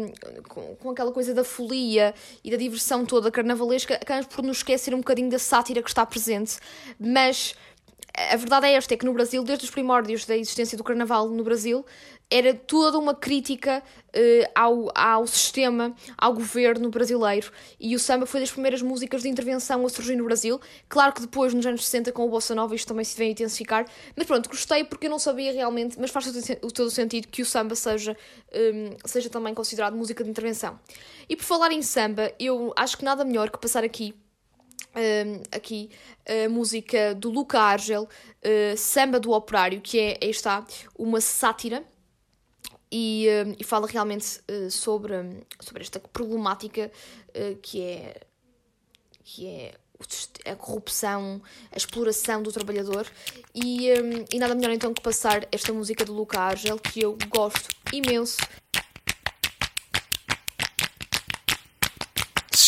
com, 0.48 0.76
com 0.76 0.90
aquela 0.90 1.12
coisa 1.12 1.34
da 1.34 1.44
folia 1.44 2.14
e 2.42 2.50
da 2.50 2.56
diversão 2.56 3.04
toda 3.04 3.30
carnavalesca, 3.30 3.94
acabamos 3.94 4.34
por 4.34 4.42
nos 4.42 4.56
esquecer 4.58 4.94
um 4.94 4.98
bocadinho 4.98 5.30
da 5.30 5.38
sátira 5.38 5.82
que 5.82 5.88
está 5.88 6.04
presente. 6.06 6.58
Mas 6.98 7.54
a 8.16 8.36
verdade 8.36 8.66
é 8.66 8.72
esta: 8.72 8.94
é 8.94 8.96
que 8.96 9.04
no 9.04 9.12
Brasil, 9.12 9.42
desde 9.44 9.64
os 9.64 9.70
primórdios 9.70 10.24
da 10.24 10.36
existência 10.36 10.76
do 10.76 10.82
carnaval 10.82 11.28
no 11.28 11.44
Brasil, 11.44 11.84
era 12.30 12.54
toda 12.54 12.98
uma 12.98 13.14
crítica 13.14 13.82
uh, 14.08 14.50
ao, 14.54 14.90
ao 14.94 15.26
sistema, 15.26 15.94
ao 16.18 16.32
governo 16.32 16.90
brasileiro. 16.90 17.52
E 17.78 17.94
o 17.94 17.98
samba 17.98 18.26
foi 18.26 18.40
das 18.40 18.50
primeiras 18.50 18.82
músicas 18.82 19.22
de 19.22 19.28
intervenção 19.28 19.84
a 19.86 19.88
surgir 19.88 20.16
no 20.16 20.24
Brasil. 20.24 20.60
Claro 20.88 21.12
que 21.12 21.20
depois, 21.20 21.54
nos 21.54 21.64
anos 21.64 21.84
60, 21.84 22.10
com 22.12 22.26
o 22.26 22.30
Bossa 22.30 22.54
Nova, 22.54 22.74
isto 22.74 22.88
também 22.88 23.04
se 23.04 23.16
vem 23.16 23.28
a 23.28 23.30
intensificar. 23.32 23.86
Mas 24.16 24.26
pronto, 24.26 24.48
gostei 24.48 24.82
porque 24.82 25.06
eu 25.06 25.10
não 25.10 25.18
sabia 25.18 25.52
realmente, 25.52 25.98
mas 26.00 26.10
faz 26.10 26.26
todo, 26.26 26.72
todo 26.72 26.86
o 26.86 26.90
sentido 26.90 27.28
que 27.28 27.42
o 27.42 27.46
samba 27.46 27.76
seja, 27.76 28.16
um, 28.52 28.96
seja 29.06 29.30
também 29.30 29.54
considerado 29.54 29.94
música 29.94 30.24
de 30.24 30.30
intervenção. 30.30 30.78
E 31.28 31.36
por 31.36 31.44
falar 31.44 31.70
em 31.70 31.82
samba, 31.82 32.32
eu 32.40 32.72
acho 32.76 32.98
que 32.98 33.04
nada 33.04 33.24
melhor 33.24 33.50
que 33.50 33.58
passar 33.58 33.84
aqui 33.84 34.14
aqui 35.52 35.90
a 36.26 36.48
música 36.48 37.14
do 37.14 37.30
Luca 37.30 37.60
Argel, 37.60 38.04
uh, 38.04 38.76
Samba 38.76 39.20
do 39.20 39.32
Operário, 39.32 39.80
que 39.80 39.98
é, 39.98 40.18
aí 40.22 40.30
está, 40.30 40.64
uma 40.98 41.20
sátira. 41.20 41.84
E, 42.90 43.26
e 43.58 43.64
fala 43.64 43.86
realmente 43.88 44.40
uh, 44.48 44.70
sobre, 44.70 45.14
sobre 45.60 45.82
esta 45.82 45.98
problemática 45.98 46.90
uh, 47.30 47.56
que 47.56 47.82
é, 47.82 48.20
que 49.24 49.46
é 49.48 49.74
a 50.44 50.54
corrupção, 50.54 51.42
a 51.72 51.76
exploração 51.76 52.42
do 52.42 52.52
trabalhador. 52.52 53.06
E, 53.52 53.88
e 54.32 54.38
nada 54.38 54.54
melhor 54.54 54.72
então 54.72 54.94
que 54.94 55.02
passar 55.02 55.46
esta 55.50 55.72
música 55.72 56.04
do 56.04 56.12
Luca 56.12 56.40
Argel 56.40 56.78
que 56.78 57.00
eu 57.00 57.18
gosto 57.28 57.74
imenso 57.92 58.38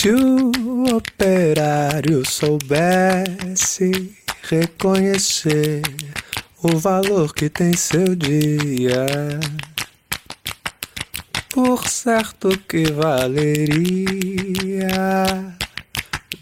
Se 0.01 0.11
o 0.11 0.53
operário 0.95 2.25
soubesse 2.25 4.15
reconhecer 4.49 5.83
o 6.63 6.79
valor 6.79 7.35
que 7.35 7.51
tem 7.51 7.73
seu 7.77 8.15
dia, 8.15 9.41
por 11.53 11.89
certo 11.89 12.51
que 12.69 12.93
valeria 12.93 13.67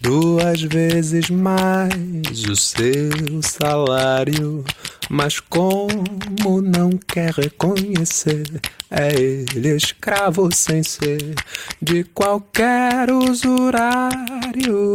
duas 0.02 0.60
vezes 0.60 1.30
mais 1.30 2.44
o 2.50 2.54
seu 2.54 3.40
salário. 3.40 4.66
Mas 5.08 5.38
como 5.38 6.60
não 6.60 6.90
quer 6.90 7.32
reconhecer, 7.32 8.60
é 8.90 9.14
ele 9.14 9.76
escravo 9.76 10.48
sem 10.52 10.82
ser 10.82 11.34
de 11.80 12.02
qualquer 12.04 13.10
usurário. 13.10 14.92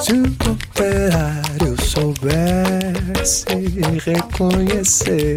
Se 0.00 0.12
o 0.12 0.24
operário 0.50 1.76
soubesse 1.82 3.46
reconhecer 4.04 5.36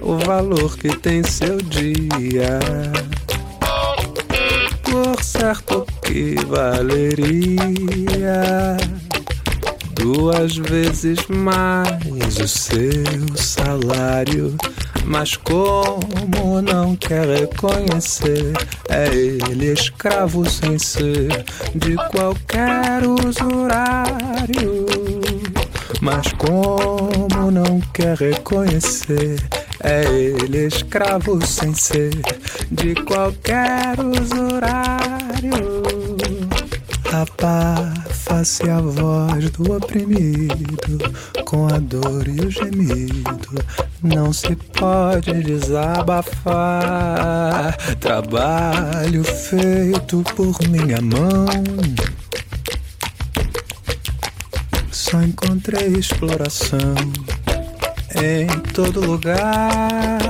o 0.00 0.16
valor 0.18 0.76
que 0.78 0.96
tem 0.96 1.22
seu 1.22 1.58
dia, 1.58 2.58
por 4.84 5.22
certo 5.22 5.86
que 6.02 6.34
valeria 6.46 8.00
duas 10.00 10.56
vezes 10.56 11.18
mais 11.28 12.38
o 12.38 12.48
seu 12.48 13.36
salário. 13.36 14.56
Mas 15.04 15.36
como 15.36 16.62
não 16.62 16.96
quer 16.96 17.26
reconhecer, 17.26 18.52
é 18.88 19.06
ele 19.14 19.72
escravo 19.72 20.48
sem 20.48 20.78
ser 20.78 21.44
de 21.74 21.96
qualquer 22.10 23.02
usurário. 23.06 24.86
Mas 26.00 26.32
como 26.32 27.50
não 27.50 27.80
quer 27.92 28.16
reconhecer, 28.16 29.36
é 29.82 30.02
ele 30.04 30.66
escravo 30.66 31.44
sem 31.44 31.74
ser 31.74 32.10
de 32.70 32.94
qualquer 33.04 33.96
usurário. 34.00 34.80
Abafa-se 38.30 38.70
a 38.70 38.80
voz 38.80 39.50
do 39.50 39.72
oprimido 39.74 40.98
com 41.44 41.66
a 41.66 41.78
dor 41.78 42.28
e 42.28 42.40
o 42.40 42.48
gemido. 42.48 43.34
Não 44.04 44.32
se 44.32 44.54
pode 44.54 45.32
desabafar. 45.42 46.46
Trabalho 47.98 49.24
feito 49.24 50.22
por 50.36 50.56
minha 50.68 51.00
mão. 51.00 51.44
Só 54.92 55.20
encontrei 55.20 55.88
exploração 55.88 56.94
em 58.14 58.46
todo 58.72 59.04
lugar. 59.04 60.20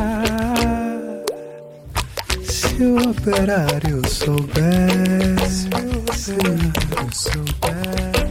Se 2.44 2.82
o 2.82 3.10
operário 3.10 4.00
soubesse, 4.08 5.68
se 6.14 6.32
o 6.32 6.40
operário 6.40 7.12
soubesse, 7.12 7.79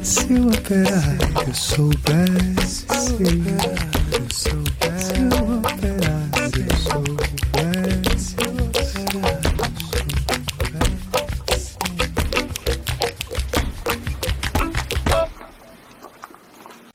se 0.09 0.33
o 0.33 0.47
operário 0.47 1.53
soubesse, 1.53 2.87
se 2.87 3.13
o 3.13 3.19
operário 3.19 4.27
soubesse, 4.33 5.05
se 5.05 5.21
o 5.21 5.59
operário 5.59 6.69
soubesse, 6.79 8.39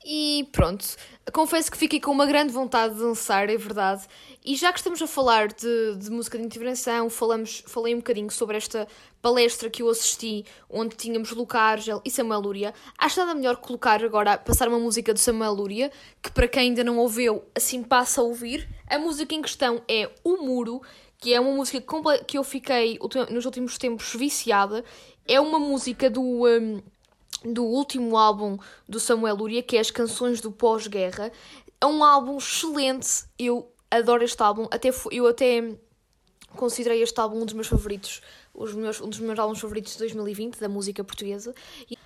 E 0.07 0.47
pronto, 0.51 0.85
confesso 1.35 1.69
que 1.69 1.77
fiquei 1.77 1.99
com 1.99 2.11
uma 2.11 2.25
grande 2.25 2.53
vontade 2.53 2.93
de 2.93 3.01
dançar, 3.01 3.49
é 3.49 3.57
verdade. 3.57 4.07
E 4.43 4.55
já 4.55 4.71
que 4.71 4.79
estamos 4.79 5.01
a 5.01 5.07
falar 5.07 5.49
de, 5.49 5.95
de 5.97 6.09
música 6.09 6.37
de 6.37 6.45
intervenção, 6.45 7.09
falamos, 7.09 7.61
falei 7.67 7.93
um 7.93 7.97
bocadinho 7.97 8.31
sobre 8.31 8.55
esta 8.55 8.87
palestra 9.21 9.69
que 9.69 9.81
eu 9.81 9.89
assisti, 9.89 10.45
onde 10.69 10.95
tínhamos 10.95 11.31
Luca 11.31 11.59
Argel 11.59 12.01
e 12.05 12.09
Samuel 12.09 12.39
Lúria. 12.39 12.73
Acho 12.97 13.19
nada 13.19 13.35
melhor 13.35 13.57
colocar 13.57 14.01
agora, 14.01 14.37
passar 14.37 14.69
uma 14.69 14.79
música 14.79 15.13
do 15.13 15.19
Samuel 15.19 15.51
Lúria, 15.51 15.91
que 16.23 16.31
para 16.31 16.47
quem 16.47 16.69
ainda 16.69 16.85
não 16.85 16.97
ouviu, 16.99 17.43
assim 17.53 17.83
passa 17.83 18.21
a 18.21 18.23
ouvir. 18.23 18.69
A 18.87 18.97
música 18.97 19.35
em 19.35 19.41
questão 19.41 19.81
é 19.89 20.09
O 20.23 20.37
Muro, 20.37 20.81
que 21.17 21.33
é 21.33 21.39
uma 21.39 21.51
música 21.51 21.83
que 22.25 22.37
eu 22.37 22.45
fiquei 22.45 22.97
nos 23.29 23.43
últimos 23.43 23.77
tempos 23.77 24.13
viciada. 24.15 24.85
É 25.27 25.37
uma 25.37 25.59
música 25.59 26.09
do. 26.09 26.45
Um, 26.47 26.81
do 27.45 27.63
último 27.63 28.17
álbum 28.17 28.57
do 28.87 28.99
Samuel 28.99 29.35
Lúria, 29.35 29.63
que 29.63 29.77
é 29.77 29.79
As 29.79 29.91
Canções 29.91 30.41
do 30.41 30.51
Pós-Guerra. 30.51 31.31
É 31.79 31.85
um 31.85 32.03
álbum 32.03 32.37
excelente, 32.37 33.25
eu 33.37 33.71
adoro 33.89 34.23
este 34.23 34.41
álbum. 34.41 34.67
Até, 34.71 34.91
eu 35.11 35.27
até 35.27 35.75
considerei 36.55 37.01
este 37.01 37.19
álbum 37.19 37.41
um 37.41 37.45
dos 37.45 37.53
meus 37.53 37.67
favoritos, 37.67 38.21
os 38.53 38.73
meus, 38.73 39.01
um 39.01 39.09
dos 39.09 39.19
meus 39.19 39.37
álbuns 39.37 39.59
favoritos 39.59 39.93
de 39.93 39.99
2020, 39.99 40.59
da 40.59 40.69
música 40.69 41.03
portuguesa. 41.03 41.53
E, 41.89 41.97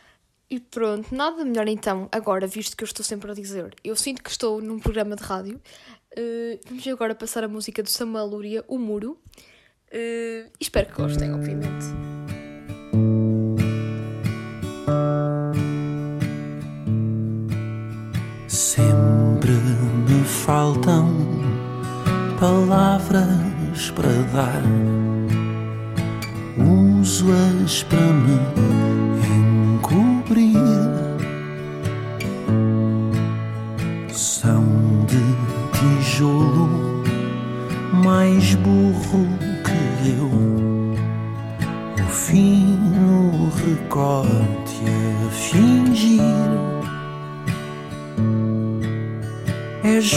e 0.50 0.60
pronto, 0.60 1.14
nada 1.14 1.46
melhor 1.46 1.68
então, 1.68 2.10
agora, 2.12 2.48
visto 2.48 2.76
que 2.76 2.84
eu 2.84 2.88
estou 2.88 3.06
sempre 3.06 3.32
a 3.32 3.34
dizer, 3.34 3.74
eu 3.84 3.96
sinto 3.96 4.24
que 4.24 4.30
estou 4.30 4.62
num 4.62 4.80
programa 4.80 5.16
de 5.16 5.24
rádio. 5.24 5.62
Uh, 6.18 6.60
vamos 6.68 6.88
agora 6.88 7.14
passar 7.14 7.44
a 7.44 7.48
música 7.48 7.84
do 7.84 7.90
Samuel 7.90 8.26
Luria, 8.26 8.66
O 8.68 8.78
Muro. 8.80 9.20
Uh, 9.92 10.50
espero 10.60 10.88
que 10.88 11.02
gostem, 11.02 11.34
obviamente. 11.34 11.86
Faltam 20.50 21.14
palavras 22.40 23.92
para 23.96 24.10
dar, 24.34 24.64
uso-as 26.58 27.84
para 27.84 28.00
me 28.00 28.49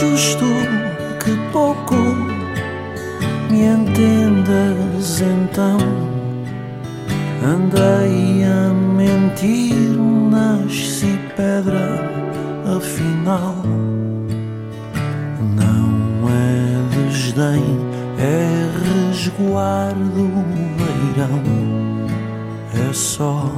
justo 0.03 0.45
que 1.23 1.31
pouco 1.51 1.95
me 3.49 3.63
entendas 3.63 5.21
então. 5.21 5.77
Andei 7.43 8.43
a 8.43 8.73
mentir, 8.73 9.97
nasci 10.31 11.17
pedra, 11.35 11.87
afinal. 12.77 13.55
Não 15.55 16.29
é 16.29 16.79
desdém, 16.95 17.63
é 18.17 18.69
resguardo, 18.83 20.23
leirão, 20.79 21.41
é 22.89 22.93
só. 22.93 23.51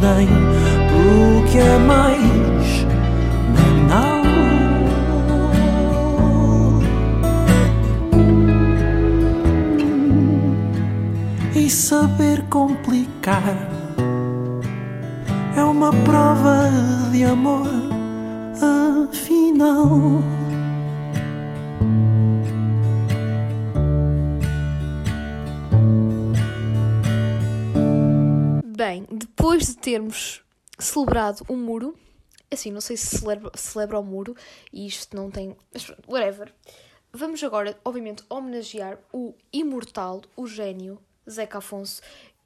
É 0.00 0.14
desdém, 0.14 0.28
porque 0.90 1.58
é 1.58 1.78
mais 1.78 2.86
banal. 3.54 4.20
e 11.54 11.68
saber 11.68 12.42
complicar 12.48 13.42
é 15.56 15.62
uma 15.62 15.92
prova 15.92 16.70
de 17.12 17.24
amor, 17.24 17.68
afinal. 19.10 20.39
Depois 29.40 29.68
de 29.68 29.76
termos 29.78 30.44
celebrado 30.78 31.46
o 31.48 31.56
muro, 31.56 31.98
assim, 32.50 32.70
não 32.70 32.80
sei 32.82 32.94
se 32.94 33.16
celebra, 33.16 33.50
celebra 33.54 33.98
o 33.98 34.04
muro 34.04 34.36
e 34.70 34.86
isto 34.86 35.16
não 35.16 35.30
tem. 35.30 35.56
Whatever. 36.06 36.52
Vamos 37.10 37.42
agora, 37.42 37.74
obviamente, 37.82 38.22
homenagear 38.28 38.98
o 39.10 39.34
imortal, 39.50 40.20
o 40.36 40.46
gênio 40.46 41.00
Zeca 41.28 41.56
Afonso. 41.56 42.02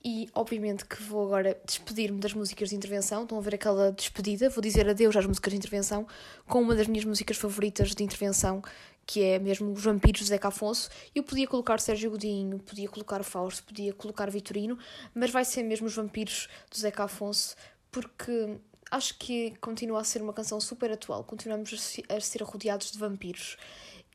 E 0.07 0.29
obviamente 0.35 0.85
que 0.85 1.03
vou 1.03 1.25
agora 1.25 1.59
despedir-me 1.65 2.21
das 2.21 2.35
músicas 2.35 2.69
de 2.69 2.77
intervenção. 2.77 3.23
Estão 3.23 3.39
a 3.39 3.41
ver 3.41 3.55
aquela 3.55 3.91
despedida? 3.91 4.51
Vou 4.51 4.61
dizer 4.61 4.87
adeus 4.87 5.17
às 5.17 5.25
músicas 5.25 5.51
de 5.51 5.57
intervenção 5.57 6.07
com 6.47 6.61
uma 6.61 6.75
das 6.75 6.87
minhas 6.87 7.07
músicas 7.07 7.39
favoritas 7.39 7.95
de 7.95 8.05
intervenção, 8.05 8.63
que 9.07 9.23
é 9.23 9.39
mesmo 9.39 9.73
Os 9.73 9.83
Vampiros 9.83 10.21
de 10.21 10.27
Zeca 10.27 10.49
Afonso. 10.49 10.91
Eu 11.15 11.23
podia 11.23 11.47
colocar 11.47 11.81
Sérgio 11.81 12.11
Godinho, 12.11 12.59
podia 12.59 12.87
colocar 12.87 13.23
Fausto, 13.23 13.65
podia 13.65 13.95
colocar 13.95 14.31
Vitorino, 14.31 14.79
mas 15.15 15.31
vai 15.31 15.43
ser 15.43 15.63
mesmo 15.63 15.87
Os 15.87 15.95
Vampiros 15.95 16.49
do 16.71 16.77
Zeca 16.77 17.05
Afonso, 17.05 17.57
porque 17.91 18.59
acho 18.91 19.19
que 19.19 19.55
continua 19.61 20.03
a 20.03 20.05
ser 20.05 20.21
uma 20.21 20.35
canção 20.35 20.61
super 20.61 20.93
atual. 20.93 21.25
Continuamos 21.25 21.97
a 22.11 22.21
ser 22.21 22.43
rodeados 22.43 22.93
de 22.93 22.99
vampiros. 22.99 23.57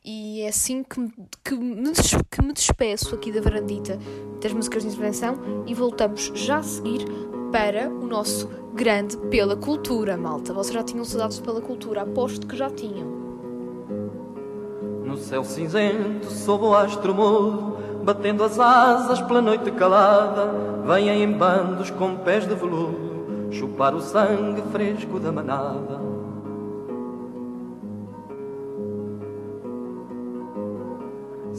E 0.03 0.41
é 0.41 0.47
assim 0.47 0.83
que, 0.83 0.99
me- 0.99 1.13
que, 1.43 1.55
me, 1.55 1.91
que 2.31 2.41
me 2.41 2.53
despeço 2.53 3.13
aqui 3.15 3.31
da 3.31 3.41
varandita 3.41 3.97
das 4.41 4.53
músicas 4.53 4.83
de 4.83 4.89
intervenção 4.89 5.37
e 5.67 5.73
voltamos 5.73 6.31
já 6.33 6.57
a 6.59 6.63
seguir 6.63 7.05
para 7.51 7.89
o 7.89 8.07
nosso 8.07 8.47
grande 8.73 9.17
Pela 9.29 9.55
Cultura, 9.57 10.15
malta. 10.15 10.53
Vocês 10.53 10.73
já 10.73 10.83
tinham 10.83 11.03
saudades 11.03 11.37
de 11.37 11.43
Pela 11.43 11.59
Cultura, 11.61 12.03
aposto 12.03 12.47
que 12.47 12.55
já 12.55 12.69
tinham. 12.69 13.07
No 15.03 15.17
céu 15.17 15.43
cinzento, 15.43 16.27
sob 16.31 16.65
o 16.65 16.75
astro 16.75 17.13
mudo, 17.13 17.77
batendo 18.03 18.43
as 18.43 18.57
asas 18.59 19.19
pela 19.21 19.41
noite 19.41 19.69
calada, 19.71 20.53
vêm 20.85 21.09
em 21.23 21.31
bandos 21.31 21.89
com 21.91 22.15
pés 22.17 22.47
de 22.47 22.55
veludo, 22.55 23.47
chupar 23.51 23.93
o 23.95 23.99
sangue 24.01 24.61
fresco 24.71 25.19
da 25.19 25.31
manada. 25.31 25.99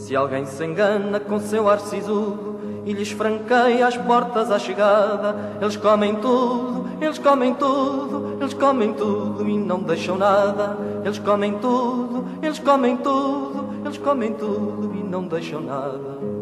Se 0.01 0.15
alguém 0.15 0.47
se 0.47 0.65
engana 0.65 1.19
com 1.19 1.39
seu 1.39 1.69
ar 1.69 1.79
sisudo 1.79 2.59
e 2.83 2.91
lhes 2.91 3.11
franqueia 3.11 3.85
as 3.85 3.95
portas 3.95 4.49
à 4.49 4.57
chegada, 4.57 5.35
eles 5.61 5.77
comem 5.77 6.15
tudo, 6.15 6.89
eles 6.99 7.19
comem 7.19 7.53
tudo, 7.53 8.35
eles 8.41 8.53
comem 8.55 8.93
tudo 8.93 9.47
e 9.47 9.55
não 9.55 9.83
deixam 9.83 10.17
nada. 10.17 10.75
Eles 11.05 11.19
comem 11.19 11.53
tudo, 11.59 12.25
eles 12.41 12.57
comem 12.57 12.97
tudo, 12.97 13.69
eles 13.85 13.97
comem 13.99 14.33
tudo 14.33 14.91
e 14.95 15.03
não 15.03 15.27
deixam 15.27 15.61
nada. 15.61 16.40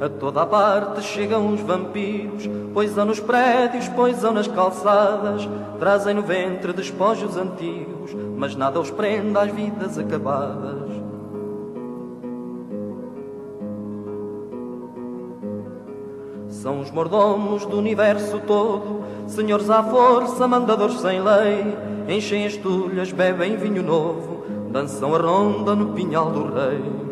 A 0.00 0.08
toda 0.08 0.42
a 0.42 0.46
parte 0.46 1.02
chegam 1.02 1.52
os 1.52 1.60
vampiros, 1.60 2.48
poisam 2.72 3.04
nos 3.04 3.18
prédios, 3.18 3.88
poisam 3.88 4.32
nas 4.32 4.46
calçadas, 4.46 5.48
trazem 5.80 6.14
no 6.14 6.22
ventre 6.22 6.72
despojos 6.72 7.36
antigos, 7.36 8.14
mas 8.36 8.54
nada 8.54 8.78
os 8.78 8.92
prende 8.92 9.36
às 9.36 9.50
vidas 9.50 9.98
acabadas. 9.98 10.88
São 16.48 16.80
os 16.80 16.92
mordomos 16.92 17.66
do 17.66 17.76
universo 17.76 18.40
todo, 18.46 19.02
senhores 19.26 19.68
à 19.68 19.82
força, 19.82 20.46
mandadores 20.46 21.00
sem 21.00 21.20
lei, 21.20 21.76
enchem 22.08 22.46
as 22.46 22.56
tulhas, 22.56 23.10
bebem 23.10 23.56
vinho 23.56 23.82
novo, 23.82 24.44
dançam 24.70 25.12
a 25.14 25.18
ronda 25.18 25.74
no 25.74 25.92
pinhal 25.92 26.30
do 26.30 26.54
rei. 26.54 27.07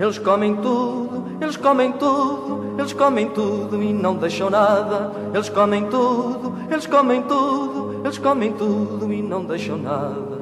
Eles 0.00 0.18
comem 0.18 0.56
tudo, 0.56 1.24
eles 1.42 1.58
comem 1.58 1.92
tudo, 1.92 2.74
eles 2.78 2.94
comem 2.94 3.28
tudo 3.28 3.82
e 3.82 3.92
não 3.92 4.16
deixam 4.16 4.48
nada. 4.48 5.12
Eles 5.34 5.50
comem 5.50 5.90
tudo, 5.90 6.54
eles 6.70 6.86
comem 6.86 7.22
tudo, 7.22 8.00
eles 8.02 8.16
comem 8.16 8.50
tudo 8.54 9.12
e 9.12 9.20
não 9.20 9.44
deixam 9.44 9.76
nada. 9.76 10.40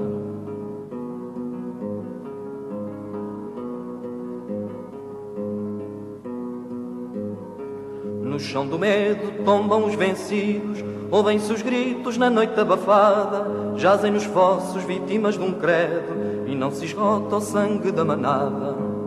No 8.23 8.39
chão 8.39 8.65
do 8.65 8.79
medo 8.79 9.45
tombam 9.45 9.87
os 9.87 9.97
vencidos, 9.97 10.85
ouvem-se 11.11 11.53
os 11.53 11.63
gritos 11.63 12.17
na 12.17 12.31
noite 12.31 12.61
abafada, 12.61 13.75
jazem 13.75 14.13
nos 14.13 14.23
fossos 14.23 14.85
vítimas 14.85 15.35
de 15.35 15.43
um 15.43 15.55
credo 15.55 16.47
e 16.47 16.55
não 16.55 16.71
se 16.71 16.85
esgota 16.85 17.35
o 17.35 17.41
sangue 17.41 17.91
da 17.91 18.05
manada. 18.05 18.98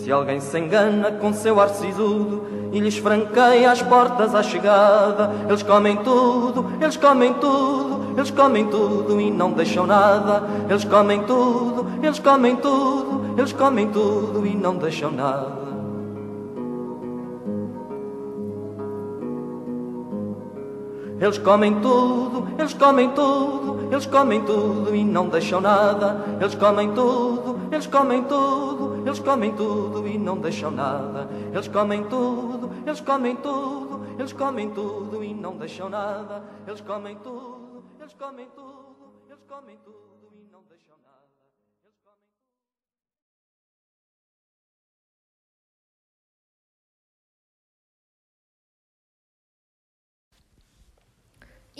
Se 0.00 0.10
alguém 0.10 0.40
se 0.40 0.58
engana 0.58 1.12
com 1.12 1.30
seu 1.30 1.60
ar 1.60 1.68
sisudo 1.68 2.46
e 2.72 2.80
lhes 2.80 2.96
franqueia 2.96 3.70
as 3.70 3.82
portas 3.82 4.34
à 4.34 4.42
chegada, 4.42 5.30
eles 5.46 5.62
comem 5.62 5.98
tudo, 5.98 6.72
eles 6.80 6.96
comem 6.96 7.34
tudo, 7.34 8.14
eles 8.16 8.30
comem 8.30 8.66
tudo 8.66 9.20
e 9.20 9.30
não 9.30 9.52
deixam 9.52 9.86
nada. 9.86 10.44
Eles 10.70 10.84
comem 10.84 11.22
tudo, 11.24 11.86
eles 12.02 12.18
comem 12.18 12.56
tudo, 12.56 13.34
eles 13.36 13.52
comem 13.52 13.88
tudo 13.88 14.46
e 14.46 14.56
não 14.56 14.76
deixam 14.76 15.10
nada. 15.10 15.60
Eles 21.20 21.36
comem 21.36 21.74
tudo, 21.82 22.48
eles 22.58 22.72
comem 22.72 23.10
tudo, 23.10 23.88
eles 23.92 24.06
comem 24.06 24.40
tudo 24.40 24.96
e 24.96 25.04
não 25.04 25.28
deixam 25.28 25.60
nada. 25.60 26.24
Eles 26.40 26.54
comem 26.54 26.90
tudo, 26.92 27.60
eles 27.70 27.86
comem 27.86 28.22
tudo, 28.22 28.89
eles 29.04 29.18
comem 29.18 29.54
tudo 29.54 30.06
e 30.06 30.18
não 30.18 30.38
deixam 30.38 30.70
nada. 30.70 31.28
Eles 31.52 31.68
comem 31.68 32.04
tudo, 32.04 32.70
eles 32.86 33.00
comem 33.00 33.36
tudo, 33.36 34.06
eles 34.18 34.32
comem 34.32 34.70
tudo 34.70 35.24
e 35.24 35.34
não 35.34 35.56
deixam 35.56 35.88
nada. 35.88 36.44
Eles 36.66 36.80
comem 36.80 37.16
tudo, 37.16 37.84
eles 38.00 38.14
comem 38.14 38.46
tudo, 38.54 39.12
eles 39.28 39.44
comem 39.48 39.78
tudo 39.84 40.10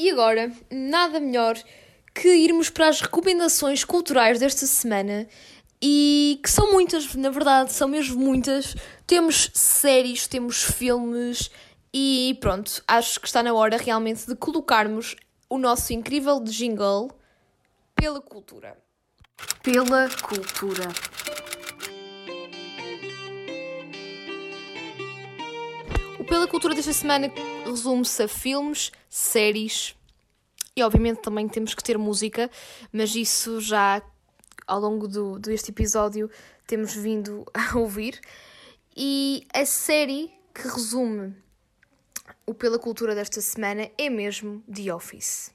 e 0.03 0.09
agora, 0.09 0.51
nada 0.71 1.21
melhor 1.21 1.63
que 2.15 2.29
irmos 2.29 2.71
para 2.71 2.89
as 2.89 3.03
recomendações 3.03 3.85
culturais 3.85 4.39
desta 4.39 4.65
semana 4.65 5.29
e 5.83 6.39
que 6.43 6.51
são 6.51 6.73
muitas, 6.73 7.15
na 7.15 7.31
verdade, 7.31 7.73
são 7.73 7.89
mesmo 7.89 8.21
muitas. 8.21 8.75
Temos 9.07 9.51
séries, 9.55 10.27
temos 10.27 10.63
filmes 10.63 11.51
e 11.93 12.37
pronto, 12.41 12.83
acho 12.87 13.19
que 13.19 13.27
está 13.27 13.43
na 13.43 13.53
hora 13.55 13.77
realmente 13.77 14.27
de 14.27 14.37
colocarmos 14.37 15.17
o 15.49 15.59
nosso 15.59 15.93
incrível 15.93 16.41
jingle 16.45 17.11
pela 17.95 18.21
cultura. 18.21 18.77
Pela 19.63 20.09
cultura. 20.09 20.89
O 26.19 26.25
Pela 26.25 26.47
Cultura 26.47 26.75
desta 26.75 26.93
semana 26.93 27.33
resume-se 27.65 28.23
a 28.23 28.29
filmes, 28.29 28.93
séries 29.09 29.97
e, 30.77 30.83
obviamente, 30.83 31.23
também 31.23 31.49
temos 31.49 31.75
que 31.75 31.83
ter 31.83 31.97
música, 31.97 32.51
mas 32.93 33.15
isso 33.17 33.59
já 33.59 34.03
ao 34.71 34.79
longo 34.79 35.09
do, 35.09 35.39
deste 35.39 35.73
episódio 35.73 36.31
temos 36.67 36.95
vindo 36.95 37.45
a 37.53 37.77
ouvir. 37.77 38.21
E 38.97 39.47
a 39.53 39.67
série 39.67 40.33
que 40.55 40.63
resume 40.63 41.35
o 42.47 42.55
Pela 42.55 42.79
Cultura 42.79 43.15
desta 43.15 43.41
semana 43.41 43.91
é 43.99 44.09
mesmo 44.09 44.63
The 44.73 44.95
Office. 44.95 45.53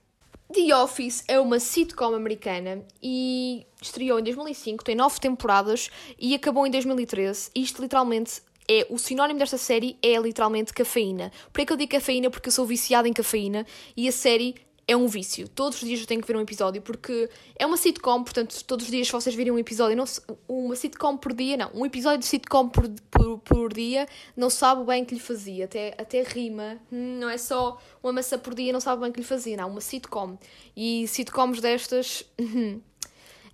The 0.54 0.76
Office 0.76 1.24
é 1.28 1.40
uma 1.40 1.60
sitcom 1.60 2.14
americana 2.14 2.86
e 3.02 3.66
estreou 3.82 4.20
em 4.20 4.24
2005, 4.24 4.84
tem 4.84 4.96
nove 4.96 5.20
temporadas 5.20 5.90
e 6.20 6.36
acabou 6.36 6.68
em 6.68 6.72
2013. 6.72 7.50
Isto 7.56 7.82
literalmente 7.82 8.42
é 8.68 8.86
o 8.90 8.98
sinónimo 8.98 9.40
desta 9.40 9.58
série 9.58 9.98
é 10.02 10.18
literalmente 10.18 10.74
cafeína. 10.74 11.32
Por 11.54 11.66
que 11.66 11.72
eu 11.72 11.78
digo 11.78 11.92
cafeína? 11.92 12.30
Porque 12.30 12.50
eu 12.50 12.54
sou 12.54 12.66
viciada 12.66 13.08
em 13.08 13.14
cafeína 13.14 13.66
e 13.96 14.08
a 14.08 14.12
série 14.12 14.56
é 14.88 14.96
um 14.96 15.08
vício. 15.08 15.48
Todos 15.48 15.82
os 15.82 15.88
dias 15.88 16.00
eu 16.00 16.06
tenho 16.06 16.22
que 16.22 16.28
ver 16.28 16.38
um 16.38 16.42
episódio 16.42 16.82
porque 16.82 17.30
é 17.58 17.66
uma 17.66 17.78
sitcom, 17.78 18.24
portanto, 18.24 18.64
todos 18.66 18.86
os 18.86 18.92
dias 18.92 19.10
vocês 19.10 19.36
virem 19.36 19.52
um 19.52 19.58
episódio, 19.58 19.98
não 19.98 20.06
uma 20.48 20.76
sitcom 20.76 21.18
por 21.18 21.34
dia, 21.34 21.58
não, 21.58 21.72
um 21.74 21.86
episódio 21.86 22.20
de 22.20 22.26
sitcom 22.26 22.70
por, 22.70 22.88
por, 23.10 23.40
por 23.40 23.74
dia, 23.74 24.08
não 24.38 24.50
sabe 24.50 24.86
bem 24.86 25.04
que 25.04 25.16
lhe 25.16 25.20
fazia, 25.20 25.66
até, 25.66 25.96
até 25.98 26.22
rima, 26.22 26.80
Hum, 26.92 27.20
não 27.20 27.30
é 27.30 27.38
só 27.38 27.80
uma 28.02 28.14
maçã 28.14 28.38
por 28.38 28.54
dia, 28.54 28.72
não 28.72 28.80
sabe 28.80 29.02
bem 29.02 29.12
que 29.12 29.20
lhe 29.20 29.26
fazia, 29.26 29.58
não, 29.58 29.70
uma 29.70 29.82
sitcom. 29.82 30.38
E 30.76 31.08
sitcoms 31.08 31.60
destas. 31.62 32.24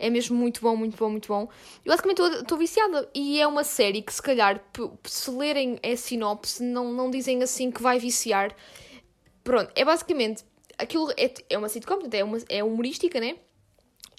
É 0.03 0.09
mesmo 0.09 0.35
muito 0.35 0.61
bom, 0.61 0.75
muito 0.75 0.97
bom, 0.97 1.11
muito 1.11 1.27
bom. 1.27 1.47
Eu 1.85 1.91
basicamente 1.91 2.19
estou 2.19 2.57
viciada. 2.57 3.07
E 3.13 3.39
é 3.39 3.45
uma 3.45 3.63
série 3.63 4.01
que, 4.01 4.11
se 4.11 4.19
calhar, 4.19 4.59
se 5.03 5.29
lerem 5.29 5.79
a 5.83 5.95
sinopse, 5.95 6.63
não, 6.63 6.91
não 6.91 7.11
dizem 7.11 7.43
assim 7.43 7.69
que 7.69 7.83
vai 7.83 7.99
viciar. 7.99 8.51
Pronto, 9.43 9.71
é 9.75 9.85
basicamente. 9.85 10.43
Aquilo 10.81 11.11
é, 11.17 11.31
é 11.49 11.57
uma 11.57 11.69
sitcom, 11.69 11.95
portanto, 11.95 12.13
é, 12.15 12.23
uma, 12.23 12.37
é 12.49 12.63
humorística, 12.63 13.19
né? 13.19 13.35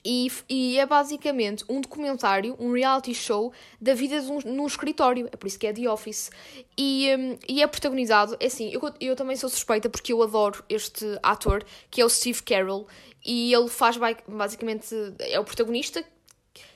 E, 0.04 0.28
e 0.48 0.78
é 0.80 0.84
basicamente 0.86 1.64
um 1.68 1.80
documentário, 1.80 2.56
um 2.58 2.72
reality 2.72 3.14
show 3.14 3.52
da 3.80 3.94
vida 3.94 4.20
de 4.20 4.32
um, 4.32 4.40
num 4.40 4.66
escritório. 4.66 5.28
É 5.30 5.36
por 5.36 5.46
isso 5.46 5.58
que 5.58 5.66
é 5.66 5.72
The 5.72 5.88
Office. 5.88 6.30
E, 6.76 7.08
hum, 7.16 7.38
e 7.48 7.62
é 7.62 7.66
protagonizado, 7.68 8.36
é 8.40 8.46
assim, 8.46 8.70
eu, 8.72 8.80
eu 9.00 9.14
também 9.14 9.36
sou 9.36 9.48
suspeita 9.48 9.88
porque 9.88 10.12
eu 10.12 10.20
adoro 10.22 10.64
este 10.68 11.04
ator, 11.22 11.64
que 11.88 12.00
é 12.00 12.04
o 12.04 12.08
Steve 12.08 12.42
Carell. 12.42 12.86
E 13.24 13.54
ele 13.54 13.68
faz 13.68 13.96
ba- 13.96 14.16
basicamente, 14.26 14.92
é 15.20 15.38
o 15.38 15.44
protagonista, 15.44 16.04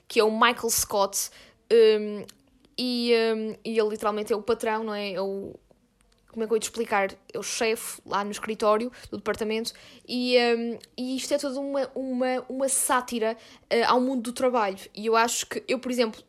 que 0.07 0.21
é 0.21 0.25
o 0.25 0.31
Michael 0.31 0.71
Scott. 0.71 1.31
hum, 1.73 2.25
e, 2.79 3.13
hum, 3.35 3.57
e 3.65 3.79
ele 3.79 3.89
literalmente 3.89 4.33
é 4.33 4.37
o 4.37 4.43
patrão, 4.43 4.85
não 4.85 4.95
é? 4.95 5.15
É 5.15 5.21
o, 5.21 5.59
como 6.37 6.45
é 6.45 6.47
que 6.47 6.53
eu 6.53 6.57
ia 6.57 6.61
te 6.61 6.65
explicar? 6.65 7.15
É 7.33 7.39
o 7.39 7.43
chefe 7.43 7.99
lá 8.05 8.23
no 8.23 8.31
escritório 8.31 8.93
do 9.11 9.17
departamento 9.17 9.73
e, 10.07 10.37
um, 10.37 10.79
e 10.95 11.17
isto 11.17 11.33
é 11.33 11.39
toda 11.39 11.59
uma, 11.59 11.91
uma, 11.95 12.45
uma 12.47 12.69
sátira 12.69 13.39
uh, 13.73 13.85
ao 13.87 13.99
mundo 14.03 14.25
do 14.25 14.33
trabalho. 14.35 14.77
E 14.95 15.07
eu 15.07 15.17
acho 15.17 15.47
que, 15.47 15.65
eu, 15.67 15.79
por 15.79 15.91
exemplo, 15.91 16.23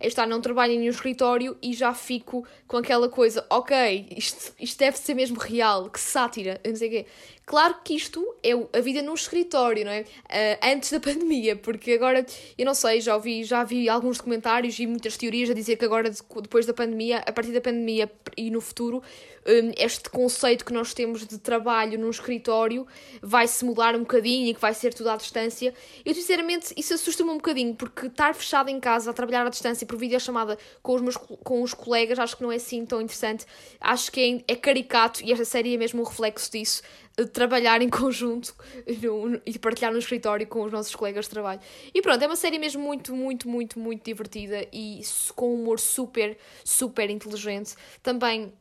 está 0.00 0.24
não 0.24 0.40
trabalho 0.40 0.74
em 0.74 0.78
nenhum 0.78 0.92
escritório 0.92 1.56
e 1.60 1.74
já 1.74 1.92
fico 1.92 2.46
com 2.68 2.76
aquela 2.76 3.08
coisa, 3.08 3.44
ok, 3.50 4.06
isto, 4.16 4.54
isto 4.60 4.78
deve 4.78 4.96
ser 4.96 5.14
mesmo 5.14 5.36
real, 5.40 5.90
que 5.90 5.98
sátira, 5.98 6.60
eu 6.62 6.70
não 6.70 6.78
sei 6.78 6.88
o 6.88 6.90
quê. 6.92 7.06
Claro 7.48 7.76
que 7.82 7.94
isto 7.94 8.22
é 8.42 8.50
a 8.76 8.80
vida 8.82 9.00
num 9.00 9.14
escritório, 9.14 9.82
não 9.82 9.90
é? 9.90 10.04
Ah, 10.28 10.68
antes 10.70 10.92
da 10.92 11.00
pandemia, 11.00 11.56
porque 11.56 11.92
agora, 11.92 12.26
eu 12.58 12.66
não 12.66 12.74
sei, 12.74 13.00
já 13.00 13.14
ouvi, 13.14 13.42
já 13.42 13.64
vi 13.64 13.88
alguns 13.88 14.18
documentários 14.18 14.78
e 14.78 14.86
muitas 14.86 15.16
teorias 15.16 15.48
a 15.48 15.54
dizer 15.54 15.76
que 15.76 15.84
agora, 15.86 16.10
de- 16.10 16.20
depois 16.42 16.66
da 16.66 16.74
pandemia, 16.74 17.24
a 17.26 17.32
partir 17.32 17.52
da 17.52 17.60
pandemia 17.62 18.12
e 18.36 18.50
no 18.50 18.60
futuro, 18.60 19.02
hum, 19.46 19.72
este 19.78 20.10
conceito 20.10 20.62
que 20.62 20.74
nós 20.74 20.92
temos 20.92 21.26
de 21.26 21.38
trabalho 21.38 21.98
num 21.98 22.10
escritório 22.10 22.86
vai 23.22 23.48
se 23.48 23.64
mudar 23.64 23.96
um 23.96 24.00
bocadinho 24.00 24.48
e 24.50 24.52
que 24.54 24.60
vai 24.60 24.74
ser 24.74 24.92
tudo 24.92 25.08
à 25.08 25.16
distância. 25.16 25.72
Eu, 26.04 26.14
sinceramente, 26.14 26.74
isso 26.76 26.92
assusta-me 26.92 27.30
um 27.30 27.36
bocadinho, 27.38 27.74
porque 27.74 28.08
estar 28.08 28.34
fechado 28.34 28.68
em 28.68 28.78
casa 28.78 29.10
a 29.10 29.14
trabalhar 29.14 29.46
à 29.46 29.48
distância 29.48 29.86
por 29.86 29.96
videochamada 29.96 30.58
com 30.82 30.92
os 30.94 31.00
meus 31.00 31.16
co- 31.16 31.38
com 31.38 31.62
os 31.62 31.72
colegas, 31.72 32.18
acho 32.18 32.36
que 32.36 32.42
não 32.42 32.52
é 32.52 32.56
assim 32.56 32.84
tão 32.84 33.00
interessante. 33.00 33.46
Acho 33.80 34.12
que 34.12 34.44
é, 34.46 34.52
é 34.52 34.54
caricato 34.54 35.24
e 35.24 35.32
esta 35.32 35.46
série 35.46 35.72
é 35.74 35.78
mesmo 35.78 36.02
um 36.02 36.04
reflexo 36.04 36.52
disso. 36.52 36.82
Trabalhar 37.26 37.82
em 37.82 37.88
conjunto 37.88 38.54
no- 39.02 39.40
e 39.44 39.58
partilhar 39.58 39.92
no 39.92 39.98
escritório 39.98 40.46
com 40.46 40.62
os 40.62 40.72
nossos 40.72 40.94
colegas 40.94 41.24
de 41.24 41.30
trabalho. 41.30 41.60
E 41.92 42.00
pronto, 42.00 42.22
é 42.22 42.26
uma 42.26 42.36
série 42.36 42.58
mesmo 42.58 42.82
muito, 42.82 43.14
muito, 43.14 43.48
muito, 43.48 43.78
muito 43.78 44.04
divertida 44.04 44.66
e 44.72 45.00
com 45.34 45.50
um 45.54 45.62
humor 45.62 45.80
super, 45.80 46.36
super 46.64 47.10
inteligente. 47.10 47.74
Também 48.02 48.52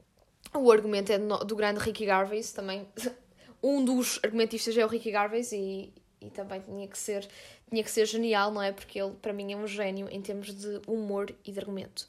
o 0.56 0.72
argumento 0.72 1.12
é 1.12 1.20
do 1.20 1.38
do 1.40 1.56
grande 1.56 1.80
Ricky 1.80 2.06
Gervais, 2.06 2.52
também 2.52 2.88
um 3.62 3.84
dos 3.84 4.20
argumentistas 4.24 4.78
é 4.78 4.86
o 4.86 4.88
Ricky 4.88 5.12
Gervais 5.12 5.52
e, 5.52 5.94
e 6.22 6.30
também 6.30 6.62
tinha 6.62 6.88
que 6.88 6.98
ser 6.98 7.28
tinha 7.70 7.84
que 7.84 7.92
ser 7.92 8.06
genial, 8.06 8.52
não 8.52 8.62
é? 8.62 8.72
Porque 8.72 9.00
ele 9.00 9.14
para 9.22 9.34
mim 9.34 9.52
é 9.54 9.58
um 9.58 9.68
gênio 9.68 10.08
em 10.10 10.22
termos 10.22 10.54
de 10.56 10.82
humor 10.88 11.34
e 11.46 11.52
de 11.52 11.60
argumento. 11.60 12.08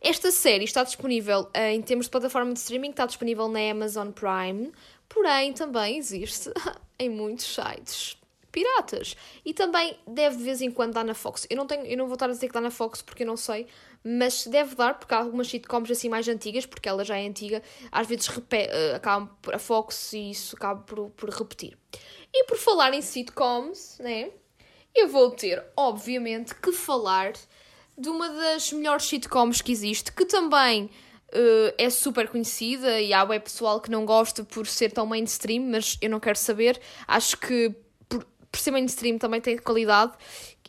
Esta 0.00 0.30
série 0.30 0.64
está 0.64 0.84
disponível 0.84 1.48
eh, 1.52 1.74
em 1.74 1.82
termos 1.82 2.06
de 2.06 2.10
plataforma 2.10 2.52
de 2.52 2.58
streaming, 2.58 2.90
está 2.90 3.06
disponível 3.06 3.48
na 3.48 3.70
Amazon 3.70 4.10
Prime, 4.10 4.72
porém 5.08 5.52
também 5.52 5.98
existe 5.98 6.50
em 6.98 7.08
muitos 7.08 7.46
sites 7.46 8.16
piratas. 8.52 9.16
E 9.44 9.52
também 9.52 9.98
deve 10.06 10.36
de 10.36 10.42
vez 10.42 10.62
em 10.62 10.70
quando 10.70 10.94
dar 10.94 11.04
na 11.04 11.14
Fox. 11.14 11.46
Eu 11.50 11.56
não, 11.56 11.66
tenho, 11.66 11.84
eu 11.84 11.96
não 11.96 12.06
vou 12.06 12.14
estar 12.14 12.26
a 12.26 12.32
dizer 12.32 12.46
que 12.46 12.54
dá 12.54 12.60
na 12.60 12.70
Fox 12.70 13.02
porque 13.02 13.22
eu 13.22 13.26
não 13.26 13.36
sei, 13.36 13.66
mas 14.02 14.46
deve 14.46 14.74
dar, 14.74 14.98
porque 14.98 15.14
há 15.14 15.18
algumas 15.18 15.48
sitcoms 15.48 15.90
assim 15.90 16.08
mais 16.08 16.28
antigas, 16.28 16.64
porque 16.64 16.88
ela 16.88 17.04
já 17.04 17.18
é 17.18 17.26
antiga, 17.26 17.62
às 17.90 18.06
vezes 18.06 18.28
eh, 18.52 18.94
acabam 18.94 19.28
por 19.42 19.54
a 19.54 19.58
Fox 19.58 20.12
e 20.12 20.30
isso 20.30 20.56
acaba 20.56 20.80
por, 20.80 21.10
por 21.10 21.28
repetir. 21.30 21.76
E 22.32 22.44
por 22.44 22.56
falar 22.56 22.94
em 22.94 23.02
sitcoms, 23.02 23.98
né? 23.98 24.30
eu 24.94 25.08
vou 25.08 25.30
ter, 25.30 25.64
obviamente, 25.76 26.54
que 26.54 26.72
falar 26.72 27.32
de 27.98 28.08
uma 28.08 28.28
das 28.28 28.72
melhores 28.72 29.04
sitcoms 29.06 29.60
que 29.60 29.72
existe, 29.72 30.12
que 30.12 30.24
também 30.24 30.84
uh, 30.84 31.74
é 31.76 31.90
super 31.90 32.28
conhecida 32.28 33.00
e 33.00 33.12
há 33.12 33.24
web 33.24 33.42
pessoal 33.42 33.80
que 33.80 33.90
não 33.90 34.04
gosta 34.04 34.44
por 34.44 34.66
ser 34.66 34.92
tão 34.92 35.06
mainstream, 35.06 35.64
mas 35.64 35.98
eu 36.00 36.08
não 36.08 36.20
quero 36.20 36.38
saber. 36.38 36.80
Acho 37.06 37.36
que 37.36 37.74
por, 38.08 38.24
por 38.50 38.60
ser 38.60 38.70
mainstream 38.70 39.18
também 39.18 39.40
tem 39.40 39.58
qualidade 39.58 40.12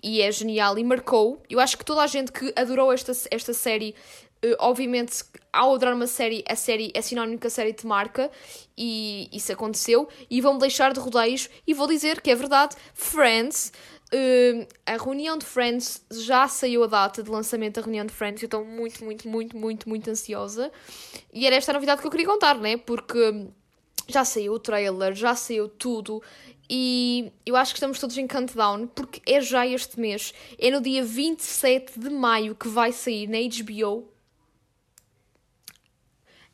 e 0.01 0.21
é 0.21 0.31
genial 0.31 0.77
e 0.77 0.83
marcou. 0.83 1.43
Eu 1.49 1.59
acho 1.59 1.77
que 1.77 1.85
toda 1.85 2.01
a 2.01 2.07
gente 2.07 2.31
que 2.31 2.53
adorou 2.55 2.91
esta, 2.91 3.11
esta 3.31 3.53
série 3.53 3.95
Uh, 4.41 4.55
obviamente, 4.57 5.21
ao 5.51 5.75
adorar 5.75 5.93
uma 5.93 6.07
série, 6.07 6.45
a 6.47 6.55
série 6.55 6.93
é 6.95 7.01
sinónimo 7.01 7.37
que 7.37 7.47
a 7.47 7.49
série 7.49 7.73
te 7.73 7.85
marca 7.85 8.31
e 8.77 9.27
isso 9.33 9.51
aconteceu. 9.51 10.07
E 10.29 10.39
vão-me 10.39 10.59
deixar 10.59 10.93
de 10.93 10.99
rodeios 11.01 11.49
e 11.67 11.73
vou 11.73 11.85
dizer 11.87 12.21
que 12.21 12.31
é 12.31 12.35
verdade. 12.35 12.73
Friends, 12.93 13.73
uh, 14.13 14.67
a 14.85 14.97
reunião 15.03 15.37
de 15.37 15.45
Friends 15.45 16.05
já 16.11 16.47
saiu 16.47 16.83
a 16.83 16.87
data 16.87 17.23
de 17.23 17.29
lançamento 17.29 17.75
da 17.75 17.81
reunião 17.81 18.05
de 18.05 18.13
Friends. 18.13 18.41
Eu 18.41 18.47
estou 18.47 18.65
muito, 18.65 19.03
muito, 19.03 19.27
muito, 19.27 19.57
muito, 19.57 19.89
muito 19.89 20.09
ansiosa. 20.09 20.71
E 21.33 21.45
era 21.45 21.55
esta 21.55 21.71
a 21.71 21.73
novidade 21.73 22.01
que 22.01 22.07
eu 22.07 22.11
queria 22.11 22.27
contar, 22.27 22.55
né? 22.57 22.77
Porque 22.77 23.47
já 24.07 24.25
saiu 24.25 24.53
o 24.53 24.59
trailer, 24.59 25.13
já 25.13 25.35
saiu 25.35 25.69
tudo. 25.69 26.21
E 26.69 27.31
eu 27.45 27.55
acho 27.55 27.73
que 27.73 27.77
estamos 27.77 27.99
todos 27.99 28.17
em 28.17 28.27
countdown 28.27 28.87
porque 28.87 29.21
é 29.25 29.41
já 29.41 29.65
este 29.65 29.99
mês. 29.99 30.33
É 30.57 30.69
no 30.69 30.81
dia 30.81 31.03
27 31.03 31.99
de 31.99 32.09
maio 32.09 32.55
que 32.55 32.67
vai 32.67 32.91
sair 32.91 33.27
na 33.27 33.37
HBO 33.37 34.07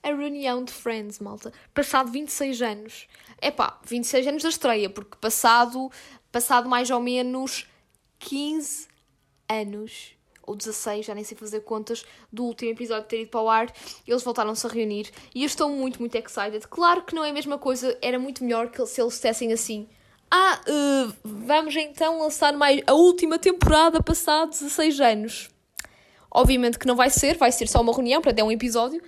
a 0.06 0.14
reunião 0.14 0.64
de 0.64 0.72
Friends, 0.72 1.18
malta. 1.18 1.52
Passado 1.74 2.12
26 2.12 2.62
anos. 2.62 3.08
É 3.42 3.50
pá, 3.50 3.80
26 3.86 4.28
anos 4.28 4.44
da 4.44 4.50
estreia, 4.50 4.88
porque 4.88 5.18
passado, 5.20 5.92
passado 6.36 6.68
mais 6.68 6.90
ou 6.90 7.00
menos 7.00 7.66
15 8.20 8.90
anos, 9.48 10.18
ou 10.44 10.54
16, 10.54 11.06
já 11.06 11.16
nem 11.16 11.24
sei 11.24 11.38
fazer 11.38 11.62
contas, 11.62 12.06
do 12.30 12.44
último 12.44 12.72
episódio 12.72 13.08
ter 13.08 13.22
ido 13.22 13.32
para 13.32 13.40
o 13.40 13.50
ar, 13.50 13.74
eles 14.06 14.22
voltaram-se 14.22 14.68
a 14.68 14.70
reunir 14.70 15.10
e 15.34 15.44
eu 15.44 15.46
estou 15.46 15.70
muito, 15.70 15.98
muito 15.98 16.14
excited. 16.14 16.68
Claro 16.68 17.04
que 17.04 17.16
não 17.16 17.24
é 17.24 17.30
a 17.30 17.34
mesma 17.34 17.58
coisa, 17.58 17.98
era 18.02 18.20
muito 18.20 18.44
melhor 18.44 18.70
que 18.70 18.86
se 18.86 19.02
eles 19.02 19.14
dissessem 19.14 19.54
assim. 19.54 19.88
Ah, 20.30 20.60
uh, 20.68 21.14
vamos 21.24 21.74
então 21.78 22.20
lançar 22.20 22.52
mais 22.52 22.82
a 22.86 22.94
última 22.94 23.40
temporada 23.40 24.04
passados 24.04 24.60
16 24.60 25.00
anos. 25.00 25.50
Obviamente 26.30 26.78
que 26.78 26.86
não 26.86 26.98
vai 26.98 27.10
ser, 27.10 27.38
vai 27.38 27.54
ser 27.54 27.70
só 27.70 27.80
uma 27.80 27.94
reunião, 27.94 28.22
para 28.22 28.34
dar 28.34 28.44
um 28.44 28.52
episódio, 28.52 29.02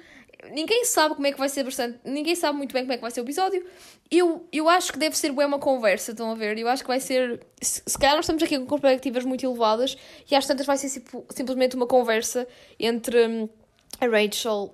ninguém 0.52 0.86
sabe 0.86 1.16
como 1.16 1.28
é 1.28 1.32
que 1.32 1.38
vai 1.38 1.50
ser 1.50 1.64
bastante. 1.64 2.00
Ninguém 2.04 2.36
sabe 2.36 2.58
muito 2.58 2.74
bem 2.74 2.84
como 2.84 2.94
é 2.94 2.98
que 2.98 3.02
vai 3.02 3.12
ser 3.12 3.22
o 3.22 3.24
episódio. 3.24 3.66
Eu, 4.10 4.48
eu 4.52 4.70
acho 4.70 4.92
que 4.92 5.00
deve 5.00 5.18
ser 5.18 5.32
bem 5.32 5.46
uma 5.46 5.60
conversa, 5.60 6.12
estão 6.12 6.32
a 6.32 6.36
ver? 6.36 6.58
Eu 6.58 6.68
acho 6.68 6.84
que 6.84 6.88
vai 6.88 7.00
ser. 7.00 7.46
Se, 7.62 7.82
se 7.86 7.98
calhar 7.98 8.16
nós 8.16 8.26
estamos 8.26 8.42
aqui 8.44 8.58
com 8.60 8.80
perspectivas 8.80 9.26
muito 9.26 9.46
elevadas 9.46 9.98
e 10.30 10.36
às 10.36 10.46
tantas 10.46 10.66
vai 10.66 10.78
ser 10.78 10.90
tipo, 10.90 11.26
simplesmente 11.30 11.76
uma 11.76 11.88
conversa 11.88 12.48
entre 12.80 13.28
hum, 13.28 13.50
a 14.00 14.06
Rachel, 14.06 14.74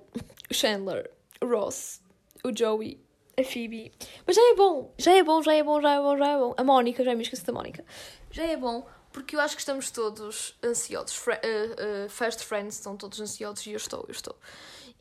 o 0.50 0.54
Chandler, 0.54 1.10
o 1.40 1.46
Ross, 1.46 2.00
o 2.44 2.56
Joey, 2.56 3.00
a 3.38 3.42
Phoebe. 3.44 3.92
Mas 4.26 4.36
já 4.36 4.42
é 4.50 4.54
bom, 4.54 4.94
já 4.98 5.12
é 5.12 5.22
bom, 5.22 5.42
já 5.42 5.54
é 5.54 5.62
bom, 5.62 5.80
já 5.80 5.94
é 5.94 6.00
bom, 6.00 6.16
já 6.16 6.28
é 6.28 6.38
bom. 6.38 6.54
A 6.56 6.64
Mónica, 6.64 7.04
já 7.04 7.14
me 7.14 7.22
esqueci 7.22 7.44
da 7.44 7.52
Mónica. 7.52 7.84
Já 8.30 8.44
é 8.44 8.56
bom 8.56 8.86
porque 9.14 9.36
eu 9.36 9.40
acho 9.40 9.54
que 9.54 9.60
estamos 9.60 9.92
todos 9.92 10.56
ansiosos. 10.62 11.14
Fre 11.14 11.34
uh, 11.34 12.06
uh, 12.06 12.10
First 12.10 12.40
Friends 12.40 12.74
estão 12.74 12.96
todos 12.96 13.20
ansiosos 13.20 13.64
e 13.64 13.70
eu 13.70 13.76
estou, 13.76 14.04
eu 14.08 14.12
estou. 14.12 14.36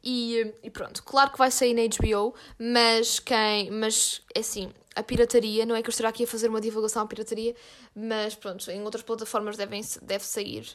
E, 0.04 0.54
e, 0.62 0.70
pronto, 0.70 1.02
claro 1.04 1.32
que 1.32 1.38
vai 1.38 1.50
sair 1.50 1.74
na 1.74 1.82
HBO, 1.84 2.36
mas 2.60 3.20
quem. 3.20 3.72
Mas 3.72 4.22
é 4.36 4.42
assim, 4.42 4.70
a 4.96 5.02
pirataria, 5.02 5.66
não 5.66 5.76
é 5.76 5.82
que 5.82 5.88
eu 5.88 5.92
esteja 5.92 6.10
aqui 6.10 6.26
a 6.26 6.28
fazer 6.28 6.50
uma 6.50 6.60
divulgação 6.60 7.02
à 7.02 7.08
pirataria, 7.08 7.56
mas 7.96 8.36
pronto, 8.36 8.70
em 8.70 8.84
outras 8.84 9.04
plataformas 9.04 9.56
devem, 9.56 9.82
deve 10.02 10.26
sair 10.26 10.68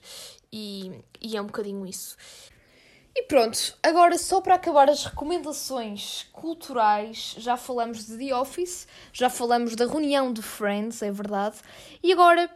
e, 0.53 0.93
e 1.21 1.37
é 1.37 1.43
um 1.43 1.47
bocadinho 1.47 1.87
isso. 1.87 2.17
E 3.14 3.23
pronto, 3.25 3.77
agora 3.83 4.17
só 4.17 4.41
para 4.41 4.55
acabar 4.55 4.88
as 4.88 5.05
recomendações 5.05 6.27
culturais, 6.33 7.35
já 7.38 7.57
falamos 7.57 8.07
de 8.07 8.17
The 8.17 8.35
Office, 8.35 8.87
já 9.12 9.29
falamos 9.29 9.75
da 9.75 9.87
reunião 9.87 10.33
de 10.33 10.41
Friends, 10.41 11.03
é 11.03 11.11
verdade, 11.11 11.57
e 12.03 12.12
agora 12.12 12.49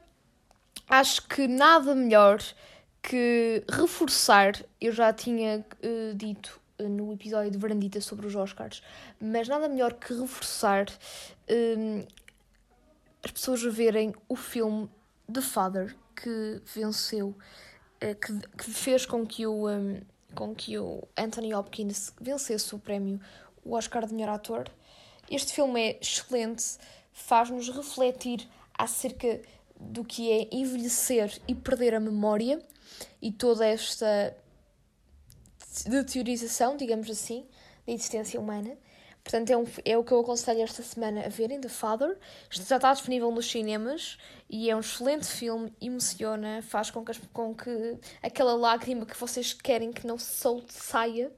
acho 0.89 1.27
que 1.27 1.49
nada 1.49 1.95
melhor 1.95 2.41
que 3.03 3.65
reforçar, 3.69 4.53
eu 4.81 4.93
já 4.93 5.13
tinha 5.13 5.67
uh, 5.83 6.15
dito 6.15 6.62
no 6.89 7.13
episódio 7.13 7.51
de 7.51 7.59
Verandita 7.59 8.01
sobre 8.01 8.27
os 8.27 8.35
Oscars, 8.35 8.83
mas 9.21 9.49
nada 9.49 9.69
melhor 9.69 9.95
que 9.95 10.15
reforçar 10.15 10.87
um, 11.51 12.05
as 13.23 13.31
pessoas 13.31 13.65
a 13.65 13.71
verem 13.71 14.15
o 14.29 14.37
filme 14.37 14.89
The 15.33 15.41
Father 15.41 15.97
que 16.17 16.61
venceu, 16.75 17.29
uh, 17.29 18.15
que, 18.15 18.49
que 18.57 18.71
fez 18.71 19.07
com 19.07 19.27
que 19.27 19.47
o. 19.47 19.69
Um, 19.69 20.01
com 20.35 20.55
que 20.55 20.79
o 20.79 21.07
Anthony 21.17 21.55
Hopkins 21.55 22.13
vencesse 22.19 22.75
o 22.75 22.79
prémio, 22.79 23.21
o 23.63 23.75
Oscar 23.75 24.07
de 24.07 24.15
melhor 24.15 24.31
ator. 24.31 24.67
Este 25.31 25.53
filme 25.53 25.81
é 25.81 25.99
excelente, 26.01 26.79
faz-nos 27.13 27.69
refletir 27.69 28.49
acerca 28.77 29.41
do 29.79 30.05
que 30.05 30.31
é 30.31 30.49
envelhecer 30.53 31.41
e 31.47 31.55
perder 31.55 31.95
a 31.95 32.01
memória 32.01 32.61
e 33.21 33.33
toda 33.33 33.67
esta 33.67 34.37
de 35.87 36.05
teorização, 36.05 36.77
digamos 36.77 37.11
assim, 37.11 37.47
da 37.87 37.93
existência 37.93 38.39
humana. 38.41 38.77
Portanto, 39.25 39.51
é, 39.51 39.57
um, 39.57 39.65
é 39.85 39.97
o 39.97 40.03
que 40.03 40.13
eu 40.13 40.21
aconselho 40.21 40.63
esta 40.63 40.83
semana 40.83 41.25
a 41.25 41.29
verem, 41.29 41.61
The 41.61 41.69
Father. 41.69 42.19
Isto 42.51 42.67
já 42.67 42.77
está 42.77 42.93
disponível 42.93 43.31
nos 43.31 43.49
cinemas 43.49 44.19
e 44.51 44.69
é 44.69 44.77
um 44.77 44.81
excelente 44.81 45.27
filme, 45.27 45.73
emociona, 45.81 46.61
faz 46.63 46.91
com 46.91 47.05
que, 47.05 47.13
com 47.33 47.55
que 47.55 47.97
aquela 48.23 48.55
lágrima 48.55 49.07
que 49.07 49.17
vocês 49.17 49.53
querem 49.53 49.93
que 49.93 50.07
não 50.07 50.19
solte 50.19 50.75
saia. 50.75 51.31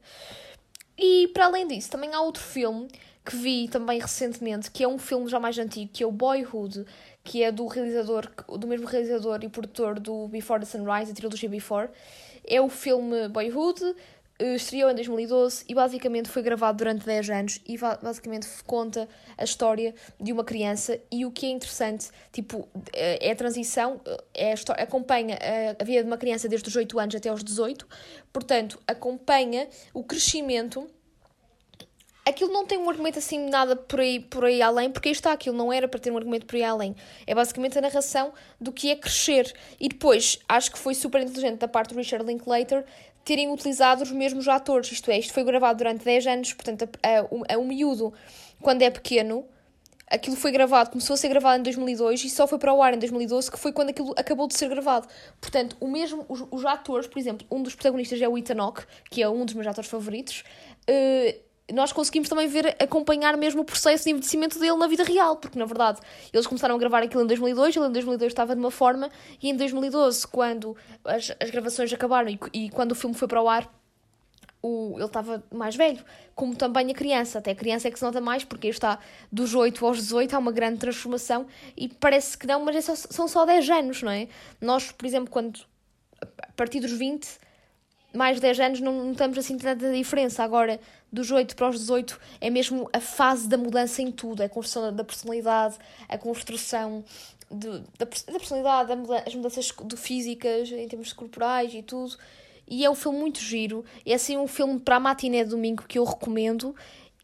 E 0.97 1.29
para 1.29 1.47
além 1.47 1.67
disso, 1.67 1.91
também 1.91 2.15
há 2.15 2.21
outro 2.21 2.43
filme 2.43 2.89
que 3.25 3.37
vi 3.37 3.69
também 3.69 3.99
recentemente, 3.99 4.71
que 4.71 4.85
é 4.85 4.89
um 4.89 4.99
filme 4.99 5.29
já 5.29 5.41
mais 5.41 5.59
antigo, 5.59 5.91
que 5.93 6.03
é 6.03 6.07
o 6.07 6.13
Boyhood, 6.13 6.85
que 7.23 7.43
é 7.43 7.51
do 7.51 7.67
realizador, 7.67 8.31
do 8.59 8.67
mesmo 8.67 8.87
realizador 8.87 9.39
e 9.43 9.49
produtor 9.49 9.99
do 9.99 10.29
Before 10.29 10.61
the 10.61 10.67
Sunrise, 10.67 11.11
a 11.11 11.15
trilogia 11.15 11.49
Before. 11.49 11.89
É 12.47 12.61
o 12.61 12.69
filme 12.69 13.29
Boyhood, 13.29 13.81
estreou 14.39 14.91
em 14.91 14.95
2012 14.95 15.65
e 15.69 15.75
basicamente 15.75 16.29
foi 16.29 16.43
gravado 16.43 16.79
durante 16.79 17.05
10 17.07 17.31
anos 17.31 17.61
e 17.67 17.79
basicamente 17.79 18.49
conta 18.67 19.09
a 19.39 19.45
história 19.45 19.95
de 20.21 20.33
uma 20.33 20.43
criança 20.43 20.99
e 21.11 21.25
o 21.25 21.31
que 21.31 21.47
é 21.47 21.51
interessante, 21.51 22.11
tipo, 22.33 22.69
eh, 22.93 23.29
é 23.29 23.31
a 23.31 23.37
transição, 23.37 24.01
eh, 24.05 24.25
é 24.35 24.51
a 24.51 24.55
história, 24.55 24.83
acompanha 24.83 25.39
a, 25.41 25.83
a 25.83 25.85
vida 25.85 26.03
de 26.03 26.09
uma 26.09 26.19
criança 26.19 26.49
desde 26.49 26.69
os 26.69 26.75
8 26.75 26.99
anos 26.99 27.15
até 27.15 27.29
aos 27.29 27.45
18, 27.45 27.87
portanto, 28.33 28.81
acompanha 28.87 29.69
o 29.93 30.03
crescimento 30.03 30.89
aquilo 32.27 32.53
não 32.53 32.65
tem 32.67 32.79
um 32.79 32.89
argumento 32.89 33.19
assim 33.19 33.49
nada 33.49 33.77
por 33.77 34.01
aí, 34.01 34.19
por 34.19 34.45
aí 34.45 34.63
além, 34.63 34.91
porque 34.91 35.09
aí 35.09 35.13
está, 35.13 35.33
aquilo 35.33 35.57
não 35.57 35.73
era 35.73 35.87
para 35.87 36.01
ter 36.01 36.11
um 36.11 36.17
argumento 36.17 36.47
por 36.47 36.57
aí 36.57 36.65
além. 36.65 36.97
É 37.27 37.35
basicamente 37.35 37.77
a 37.79 37.81
narração 37.81 38.33
do 38.61 38.73
que 38.73 38.91
é 38.91 38.97
crescer. 38.97 39.53
E 39.79 39.89
depois, 39.89 40.39
acho 40.49 40.73
que 40.73 40.79
foi 40.79 40.95
super 40.95 41.21
inteligente 41.21 41.59
da 41.59 41.69
parte 41.69 41.93
do 41.93 41.99
Richard 41.99 42.25
Linklater 42.25 42.85
terem 43.25 43.51
utilizado 43.51 44.03
os 44.03 44.11
mesmos 44.11 44.47
atores. 44.47 44.93
Isto 44.93 45.11
é, 45.11 45.19
isto 45.19 45.33
foi 45.33 45.45
gravado 45.45 45.79
durante 45.79 46.05
10 46.05 46.27
anos, 46.27 46.53
portanto, 46.53 46.89
a, 47.03 47.09
a, 47.09 47.55
a 47.55 47.59
um 47.59 47.67
miúdo, 47.67 48.13
quando 48.61 48.83
é 48.83 48.91
pequeno, 48.91 49.45
aquilo 50.09 50.37
foi 50.37 50.53
gravado, 50.53 50.91
começou 50.91 51.15
a 51.15 51.17
ser 51.17 51.29
gravado 51.29 51.61
em 51.61 51.63
2002 51.63 52.25
e 52.25 52.31
só 52.31 52.47
foi 52.47 52.59
para 52.59 52.73
o 52.73 52.83
ar 52.83 52.95
em 52.95 52.99
2012, 52.99 53.51
que 53.51 53.59
foi 53.59 53.73
quando 53.73 53.91
aquilo 53.91 54.15
acabou 54.17 54.47
de 54.47 54.57
ser 54.57 54.69
gravado. 54.69 55.09
Portanto, 55.41 55.77
o 55.81 55.89
mesmo, 55.89 56.25
os, 56.29 56.45
os 56.51 56.65
atores, 56.65 57.07
por 57.07 57.19
exemplo, 57.19 57.47
um 57.51 57.63
dos 57.63 57.75
protagonistas 57.75 58.21
é 58.21 58.29
o 58.29 58.37
Ethan 58.37 58.61
Hawke, 58.61 58.85
que 59.11 59.23
é 59.23 59.29
um 59.29 59.45
dos 59.45 59.55
meus 59.55 59.67
atores 59.67 59.91
favoritos, 59.91 60.45
uh, 60.89 61.44
nós 61.73 61.93
conseguimos 61.93 62.29
também 62.29 62.47
ver, 62.47 62.77
acompanhar 62.79 63.37
mesmo 63.37 63.63
o 63.63 63.65
processo 63.65 64.05
de 64.05 64.11
envelhecimento 64.11 64.59
dele 64.59 64.77
na 64.77 64.87
vida 64.87 65.03
real, 65.03 65.37
porque 65.37 65.59
na 65.59 65.65
verdade 65.65 65.99
eles 66.33 66.47
começaram 66.47 66.75
a 66.75 66.79
gravar 66.79 67.03
aquilo 67.03 67.23
em 67.23 67.27
2002, 67.27 67.77
ele 67.77 67.87
em 67.87 67.93
2002 67.93 68.33
estava 68.33 68.55
de 68.55 68.61
uma 68.61 68.71
forma, 68.71 69.11
e 69.43 69.49
em 69.49 69.57
2012, 69.57 70.27
quando 70.27 70.77
as, 71.05 71.35
as 71.41 71.51
gravações 71.51 71.93
acabaram 71.93 72.29
e, 72.29 72.39
e 72.53 72.71
quando 72.71 72.93
o 72.93 72.95
filme 72.95 73.15
foi 73.15 73.27
para 73.27 73.41
o 73.41 73.49
ar, 73.49 73.73
o, 74.61 74.95
ele 74.97 75.05
estava 75.05 75.43
mais 75.53 75.77
velho, 75.77 76.03
como 76.35 76.57
também 76.57 76.91
a 76.91 76.95
criança. 76.95 77.39
Até 77.39 77.51
a 77.51 77.55
criança 77.55 77.89
é 77.89 77.91
que 77.91 77.99
se 77.99 78.05
nota 78.05 78.21
mais, 78.21 78.45
porque 78.45 78.69
está 78.69 78.99
dos 79.31 79.55
8 79.55 79.85
aos 79.87 79.99
18, 79.99 80.35
há 80.35 80.39
uma 80.39 80.53
grande 80.53 80.79
transformação 80.79 81.47
e 81.77 81.89
parece 81.89 82.37
que 82.37 82.47
não, 82.47 82.65
mas 82.65 82.77
é 82.77 82.81
só, 82.81 82.95
são 82.95 83.29
só 83.29 83.45
10 83.45 83.69
anos, 83.71 84.03
não 84.03 84.11
é? 84.11 84.27
Nós, 84.61 84.91
por 84.91 85.05
exemplo, 85.05 85.31
quando 85.31 85.61
a 86.21 86.53
partir 86.57 86.81
dos 86.81 86.93
20, 86.93 87.29
mais 88.15 88.41
10 88.41 88.61
anos, 88.61 88.81
não 88.81 89.05
notamos 89.09 89.37
assim 89.37 89.59
tanta 89.59 89.93
diferença. 89.93 90.43
Agora, 90.43 90.81
dos 91.15 91.31
8 91.31 91.55
para 91.55 91.69
os 91.69 91.79
18 91.79 92.21
é 92.41 92.51
mesmo 92.51 92.91
a 92.93 93.01
fase 93.01 93.49
da 93.49 93.57
mudança 93.57 94.03
em 94.03 94.11
tudo, 94.11 94.43
é 94.43 94.47
a 94.47 94.49
construção 94.49 94.95
da 94.95 95.05
personalidade, 95.05 95.77
a 96.09 96.19
construção 96.19 97.05
de, 97.51 97.69
da, 97.97 98.05
da 98.05 98.39
personalidade, 98.39 98.93
as 99.25 99.35
mudanças 99.35 99.73
de 99.85 99.97
físicas 99.97 100.71
em 100.71 100.89
termos 100.89 101.13
corporais 101.13 101.73
e 101.73 101.83
tudo. 101.83 102.17
E 102.67 102.85
é 102.85 102.91
um 102.91 102.95
filme 102.95 103.19
muito 103.19 103.39
giro, 103.39 103.85
é 104.05 104.15
assim 104.15 104.37
um 104.37 104.47
filme 104.47 104.81
para 104.81 104.97
a 104.97 105.01
matiné 105.01 105.45
de 105.45 105.51
domingo 105.51 105.85
que 105.87 105.99
eu 105.99 106.05
recomendo 106.05 106.75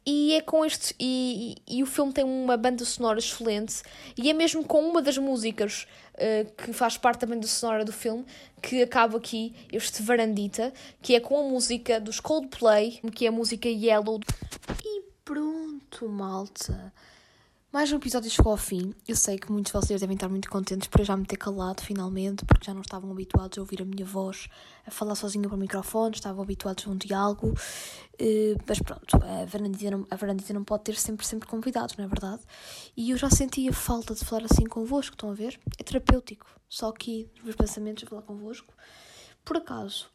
E 0.04 0.34
é 0.34 0.40
com 0.40 0.64
este. 0.64 0.94
E, 0.98 1.56
e, 1.68 1.78
e, 1.78 1.82
o 1.82 1.86
filme 1.86 2.12
tem 2.12 2.24
uma 2.24 2.56
banda 2.56 2.84
sonora 2.84 3.18
excelente. 3.18 3.82
E 4.16 4.30
é 4.30 4.32
mesmo 4.32 4.64
com 4.64 4.80
uma 4.80 5.02
das 5.02 5.18
músicas 5.18 5.86
uh, 6.14 6.50
que 6.52 6.72
faz 6.72 6.96
parte 6.96 7.20
da 7.20 7.26
banda 7.26 7.46
sonora 7.46 7.84
do 7.84 7.92
filme 7.92 8.24
que 8.62 8.82
acaba 8.82 9.18
aqui 9.18 9.54
este 9.70 10.02
Varandita, 10.02 10.72
que 11.02 11.14
é 11.14 11.20
com 11.20 11.38
a 11.38 11.42
música 11.42 12.00
dos 12.00 12.18
Coldplay, 12.18 13.00
que 13.14 13.26
é 13.26 13.28
a 13.28 13.32
música 13.32 13.68
Yellow. 13.68 14.20
E 14.84 15.02
pronto, 15.24 16.08
malta. 16.08 16.92
Mais 17.72 17.92
um 17.92 17.98
episódio 17.98 18.28
chegou 18.28 18.50
ao 18.50 18.58
fim. 18.58 18.92
Eu 19.06 19.14
sei 19.14 19.38
que 19.38 19.52
muitos 19.52 19.70
de 19.70 19.78
vocês 19.78 20.00
devem 20.00 20.16
estar 20.16 20.28
muito 20.28 20.50
contentes 20.50 20.88
por 20.88 21.02
eu 21.02 21.04
já 21.04 21.16
me 21.16 21.24
ter 21.24 21.36
calado 21.36 21.80
finalmente, 21.84 22.44
porque 22.44 22.66
já 22.66 22.74
não 22.74 22.80
estavam 22.80 23.12
habituados 23.12 23.56
a 23.56 23.60
ouvir 23.60 23.80
a 23.80 23.84
minha 23.84 24.04
voz 24.04 24.48
a 24.84 24.90
falar 24.90 25.14
sozinha 25.14 25.46
para 25.46 25.54
o 25.54 25.58
microfone, 25.58 26.16
estavam 26.16 26.42
habituados 26.42 26.84
a 26.84 26.90
um 26.90 26.96
diálogo. 26.96 27.50
Uh, 28.20 28.58
mas 28.66 28.80
pronto, 28.80 29.16
a 29.22 29.44
varandita, 29.44 29.88
não, 29.88 30.04
não 30.54 30.64
pode 30.64 30.82
ter 30.82 30.96
sempre, 30.96 31.24
sempre 31.24 31.48
convidados, 31.48 31.96
não 31.96 32.04
é 32.04 32.08
verdade? 32.08 32.42
E 32.96 33.10
eu 33.12 33.16
já 33.16 33.30
sentia 33.30 33.72
falta 33.72 34.16
de 34.16 34.24
falar 34.24 34.46
assim 34.50 34.66
convosco, 34.66 35.14
estão 35.14 35.30
a 35.30 35.34
ver? 35.34 35.56
É 35.78 35.84
terapêutico. 35.84 36.48
Só 36.68 36.88
aqui, 36.88 37.30
nos 37.36 37.44
meus 37.44 37.56
pensamentos, 37.56 38.02
falar 38.02 38.22
convosco. 38.22 38.74
Por 39.44 39.58
acaso, 39.58 40.08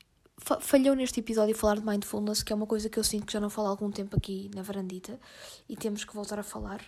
falhou 0.60 0.94
neste 0.94 1.22
episódio 1.22 1.56
falar 1.56 1.76
de 1.76 1.86
mindfulness, 1.86 2.44
que 2.44 2.52
é 2.52 2.56
uma 2.56 2.68
coisa 2.68 2.89
que 2.89 3.00
eu 3.00 3.04
sinto 3.04 3.28
que 3.28 3.34
já 3.34 3.39
não 3.39 3.50
falo 3.50 3.68
há 3.68 3.72
algum 3.72 3.89
tempo 3.89 4.18
aqui 4.18 4.52
na 4.54 4.62
varandita 4.62 5.18
e 5.70 5.78
temos 5.78 6.04
que 6.04 6.13
voltar 6.13 6.38
a 6.38 6.44
falar. 6.44 6.82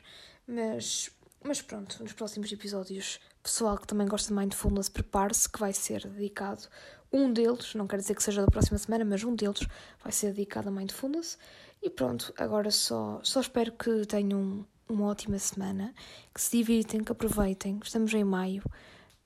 Mas, 0.47 1.11
mas 1.43 1.61
pronto, 1.61 2.01
nos 2.01 2.13
próximos 2.13 2.51
episódios, 2.51 3.19
pessoal 3.43 3.77
que 3.77 3.85
também 3.85 4.07
gosta 4.07 4.29
de 4.29 4.39
mindfulness, 4.39 4.87
prepare-se 4.87 5.49
que 5.49 5.59
vai 5.59 5.73
ser 5.73 6.07
dedicado. 6.07 6.67
Um 7.11 7.31
deles, 7.31 7.75
não 7.75 7.85
quero 7.85 8.01
dizer 8.01 8.15
que 8.15 8.23
seja 8.23 8.41
da 8.41 8.51
próxima 8.51 8.77
semana, 8.77 9.03
mas 9.03 9.23
um 9.23 9.35
deles 9.35 9.59
vai 10.01 10.11
ser 10.11 10.33
dedicado 10.33 10.69
a 10.69 10.71
mindfulness. 10.71 11.37
E 11.81 11.89
pronto, 11.89 12.33
agora 12.37 12.71
só, 12.71 13.19
só 13.23 13.41
espero 13.41 13.73
que 13.73 14.05
tenham 14.05 14.65
uma 14.89 15.07
ótima 15.07 15.37
semana, 15.37 15.93
que 16.33 16.41
se 16.41 16.57
divirtem, 16.57 17.03
que 17.03 17.11
aproveitem. 17.11 17.79
Estamos 17.83 18.13
em 18.13 18.23
maio. 18.23 18.63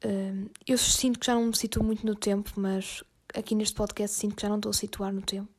Hum, 0.03 0.47
eu 0.67 0.77
sinto 0.77 1.19
que 1.19 1.27
já 1.27 1.35
não 1.35 1.45
me 1.45 1.55
situo 1.55 1.83
muito 1.83 2.05
no 2.05 2.15
tempo, 2.15 2.51
mas 2.55 3.03
aqui 3.33 3.53
neste 3.53 3.75
podcast 3.75 4.17
sinto 4.17 4.35
que 4.35 4.41
já 4.41 4.49
não 4.49 4.57
estou 4.57 4.71
a 4.71 4.73
situar 4.73 5.13
no 5.13 5.21
tempo. 5.21 5.49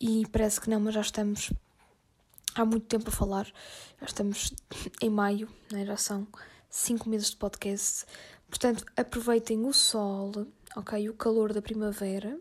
E 0.00 0.26
parece 0.30 0.60
que 0.60 0.68
não, 0.68 0.80
mas 0.80 0.94
já 0.94 1.00
estamos 1.00 1.52
há 2.56 2.64
muito 2.64 2.86
tempo 2.86 3.08
a 3.08 3.12
falar. 3.12 3.46
Já 4.00 4.06
estamos 4.06 4.52
em 5.00 5.10
maio, 5.10 5.48
né? 5.70 5.84
já 5.84 5.96
são 5.96 6.26
cinco 6.70 7.08
meses 7.08 7.30
de 7.30 7.36
podcast. 7.36 8.06
Portanto, 8.48 8.84
aproveitem 8.96 9.64
o 9.66 9.72
sol, 9.72 10.32
ok? 10.74 11.08
O 11.08 11.14
calor 11.14 11.52
da 11.52 11.60
primavera. 11.60 12.38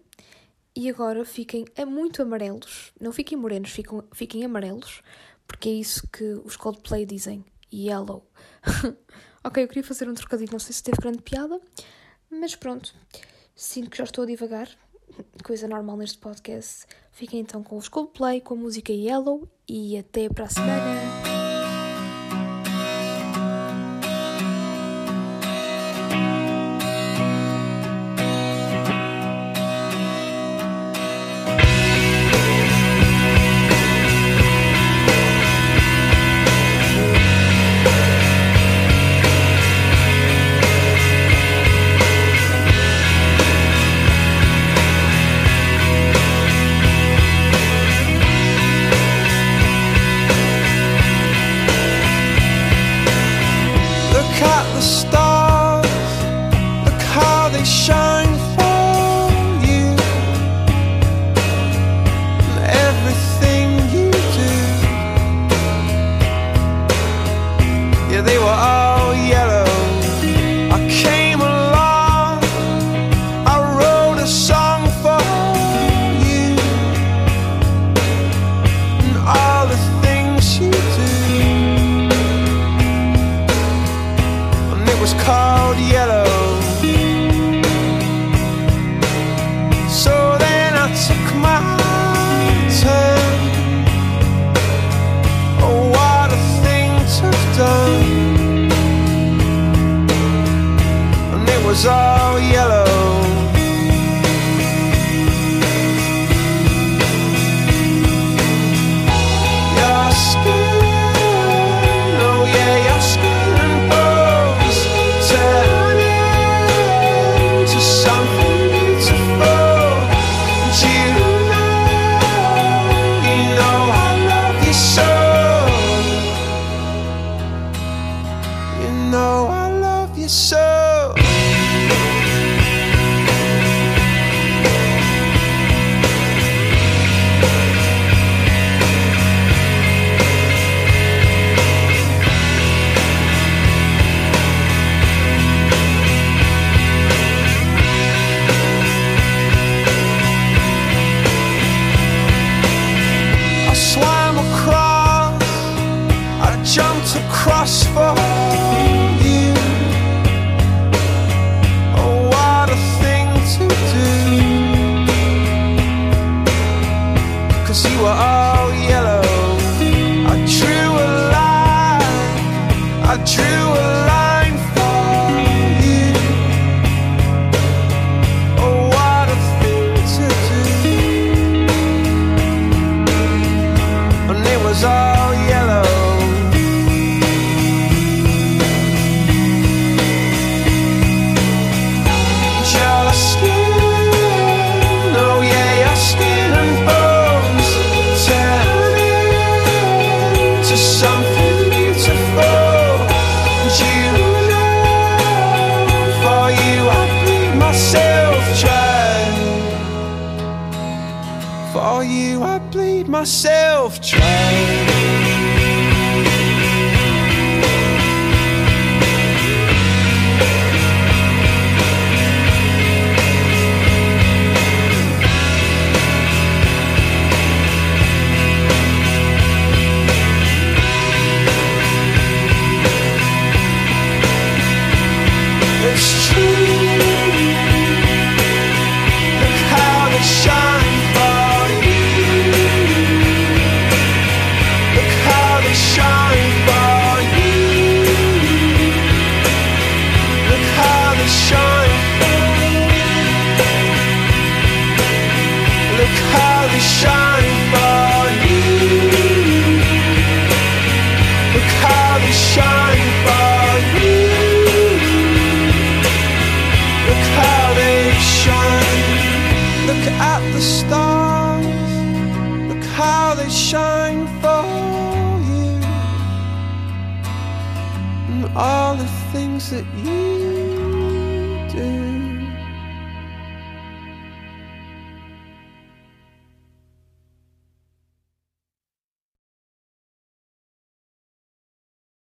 E 0.75 0.89
agora 0.89 1.23
fiquem 1.23 1.65
muito 1.88 2.21
amarelos. 2.21 2.91
Não 2.99 3.12
fiquem 3.12 3.38
morenos, 3.38 3.71
fiquem, 3.71 4.01
fiquem 4.13 4.43
amarelos. 4.43 5.01
Porque 5.47 5.69
é 5.69 5.73
isso 5.73 6.08
que 6.08 6.23
os 6.43 6.58
Coldplay 6.58 7.06
dizem. 7.06 7.45
Yellow. 7.73 8.25
ok, 9.43 9.63
eu 9.63 9.67
queria 9.67 9.84
fazer 9.84 10.10
um 10.10 10.13
trocadilho, 10.13 10.51
não 10.51 10.60
sei 10.60 10.73
se 10.73 10.84
teve 10.84 10.97
grande 10.97 11.21
piada. 11.21 11.60
Mas 12.30 12.56
pronto. 12.56 12.93
Sinto 13.56 13.89
que 13.89 13.97
já 13.97 14.04
estou 14.04 14.25
a 14.25 14.28
divagar 14.28 14.69
coisa 15.43 15.67
normal 15.67 15.97
neste 15.97 16.17
podcast. 16.17 16.85
Fiquem 17.11 17.39
então 17.39 17.63
com 17.63 17.77
os 17.77 17.87
Coldplay, 17.87 18.41
com 18.41 18.53
a 18.53 18.57
música 18.57 18.91
Yellow 18.91 19.47
e 19.67 19.97
até 19.97 20.29
para 20.29 20.45
a 20.45 20.49
semana! 20.49 21.24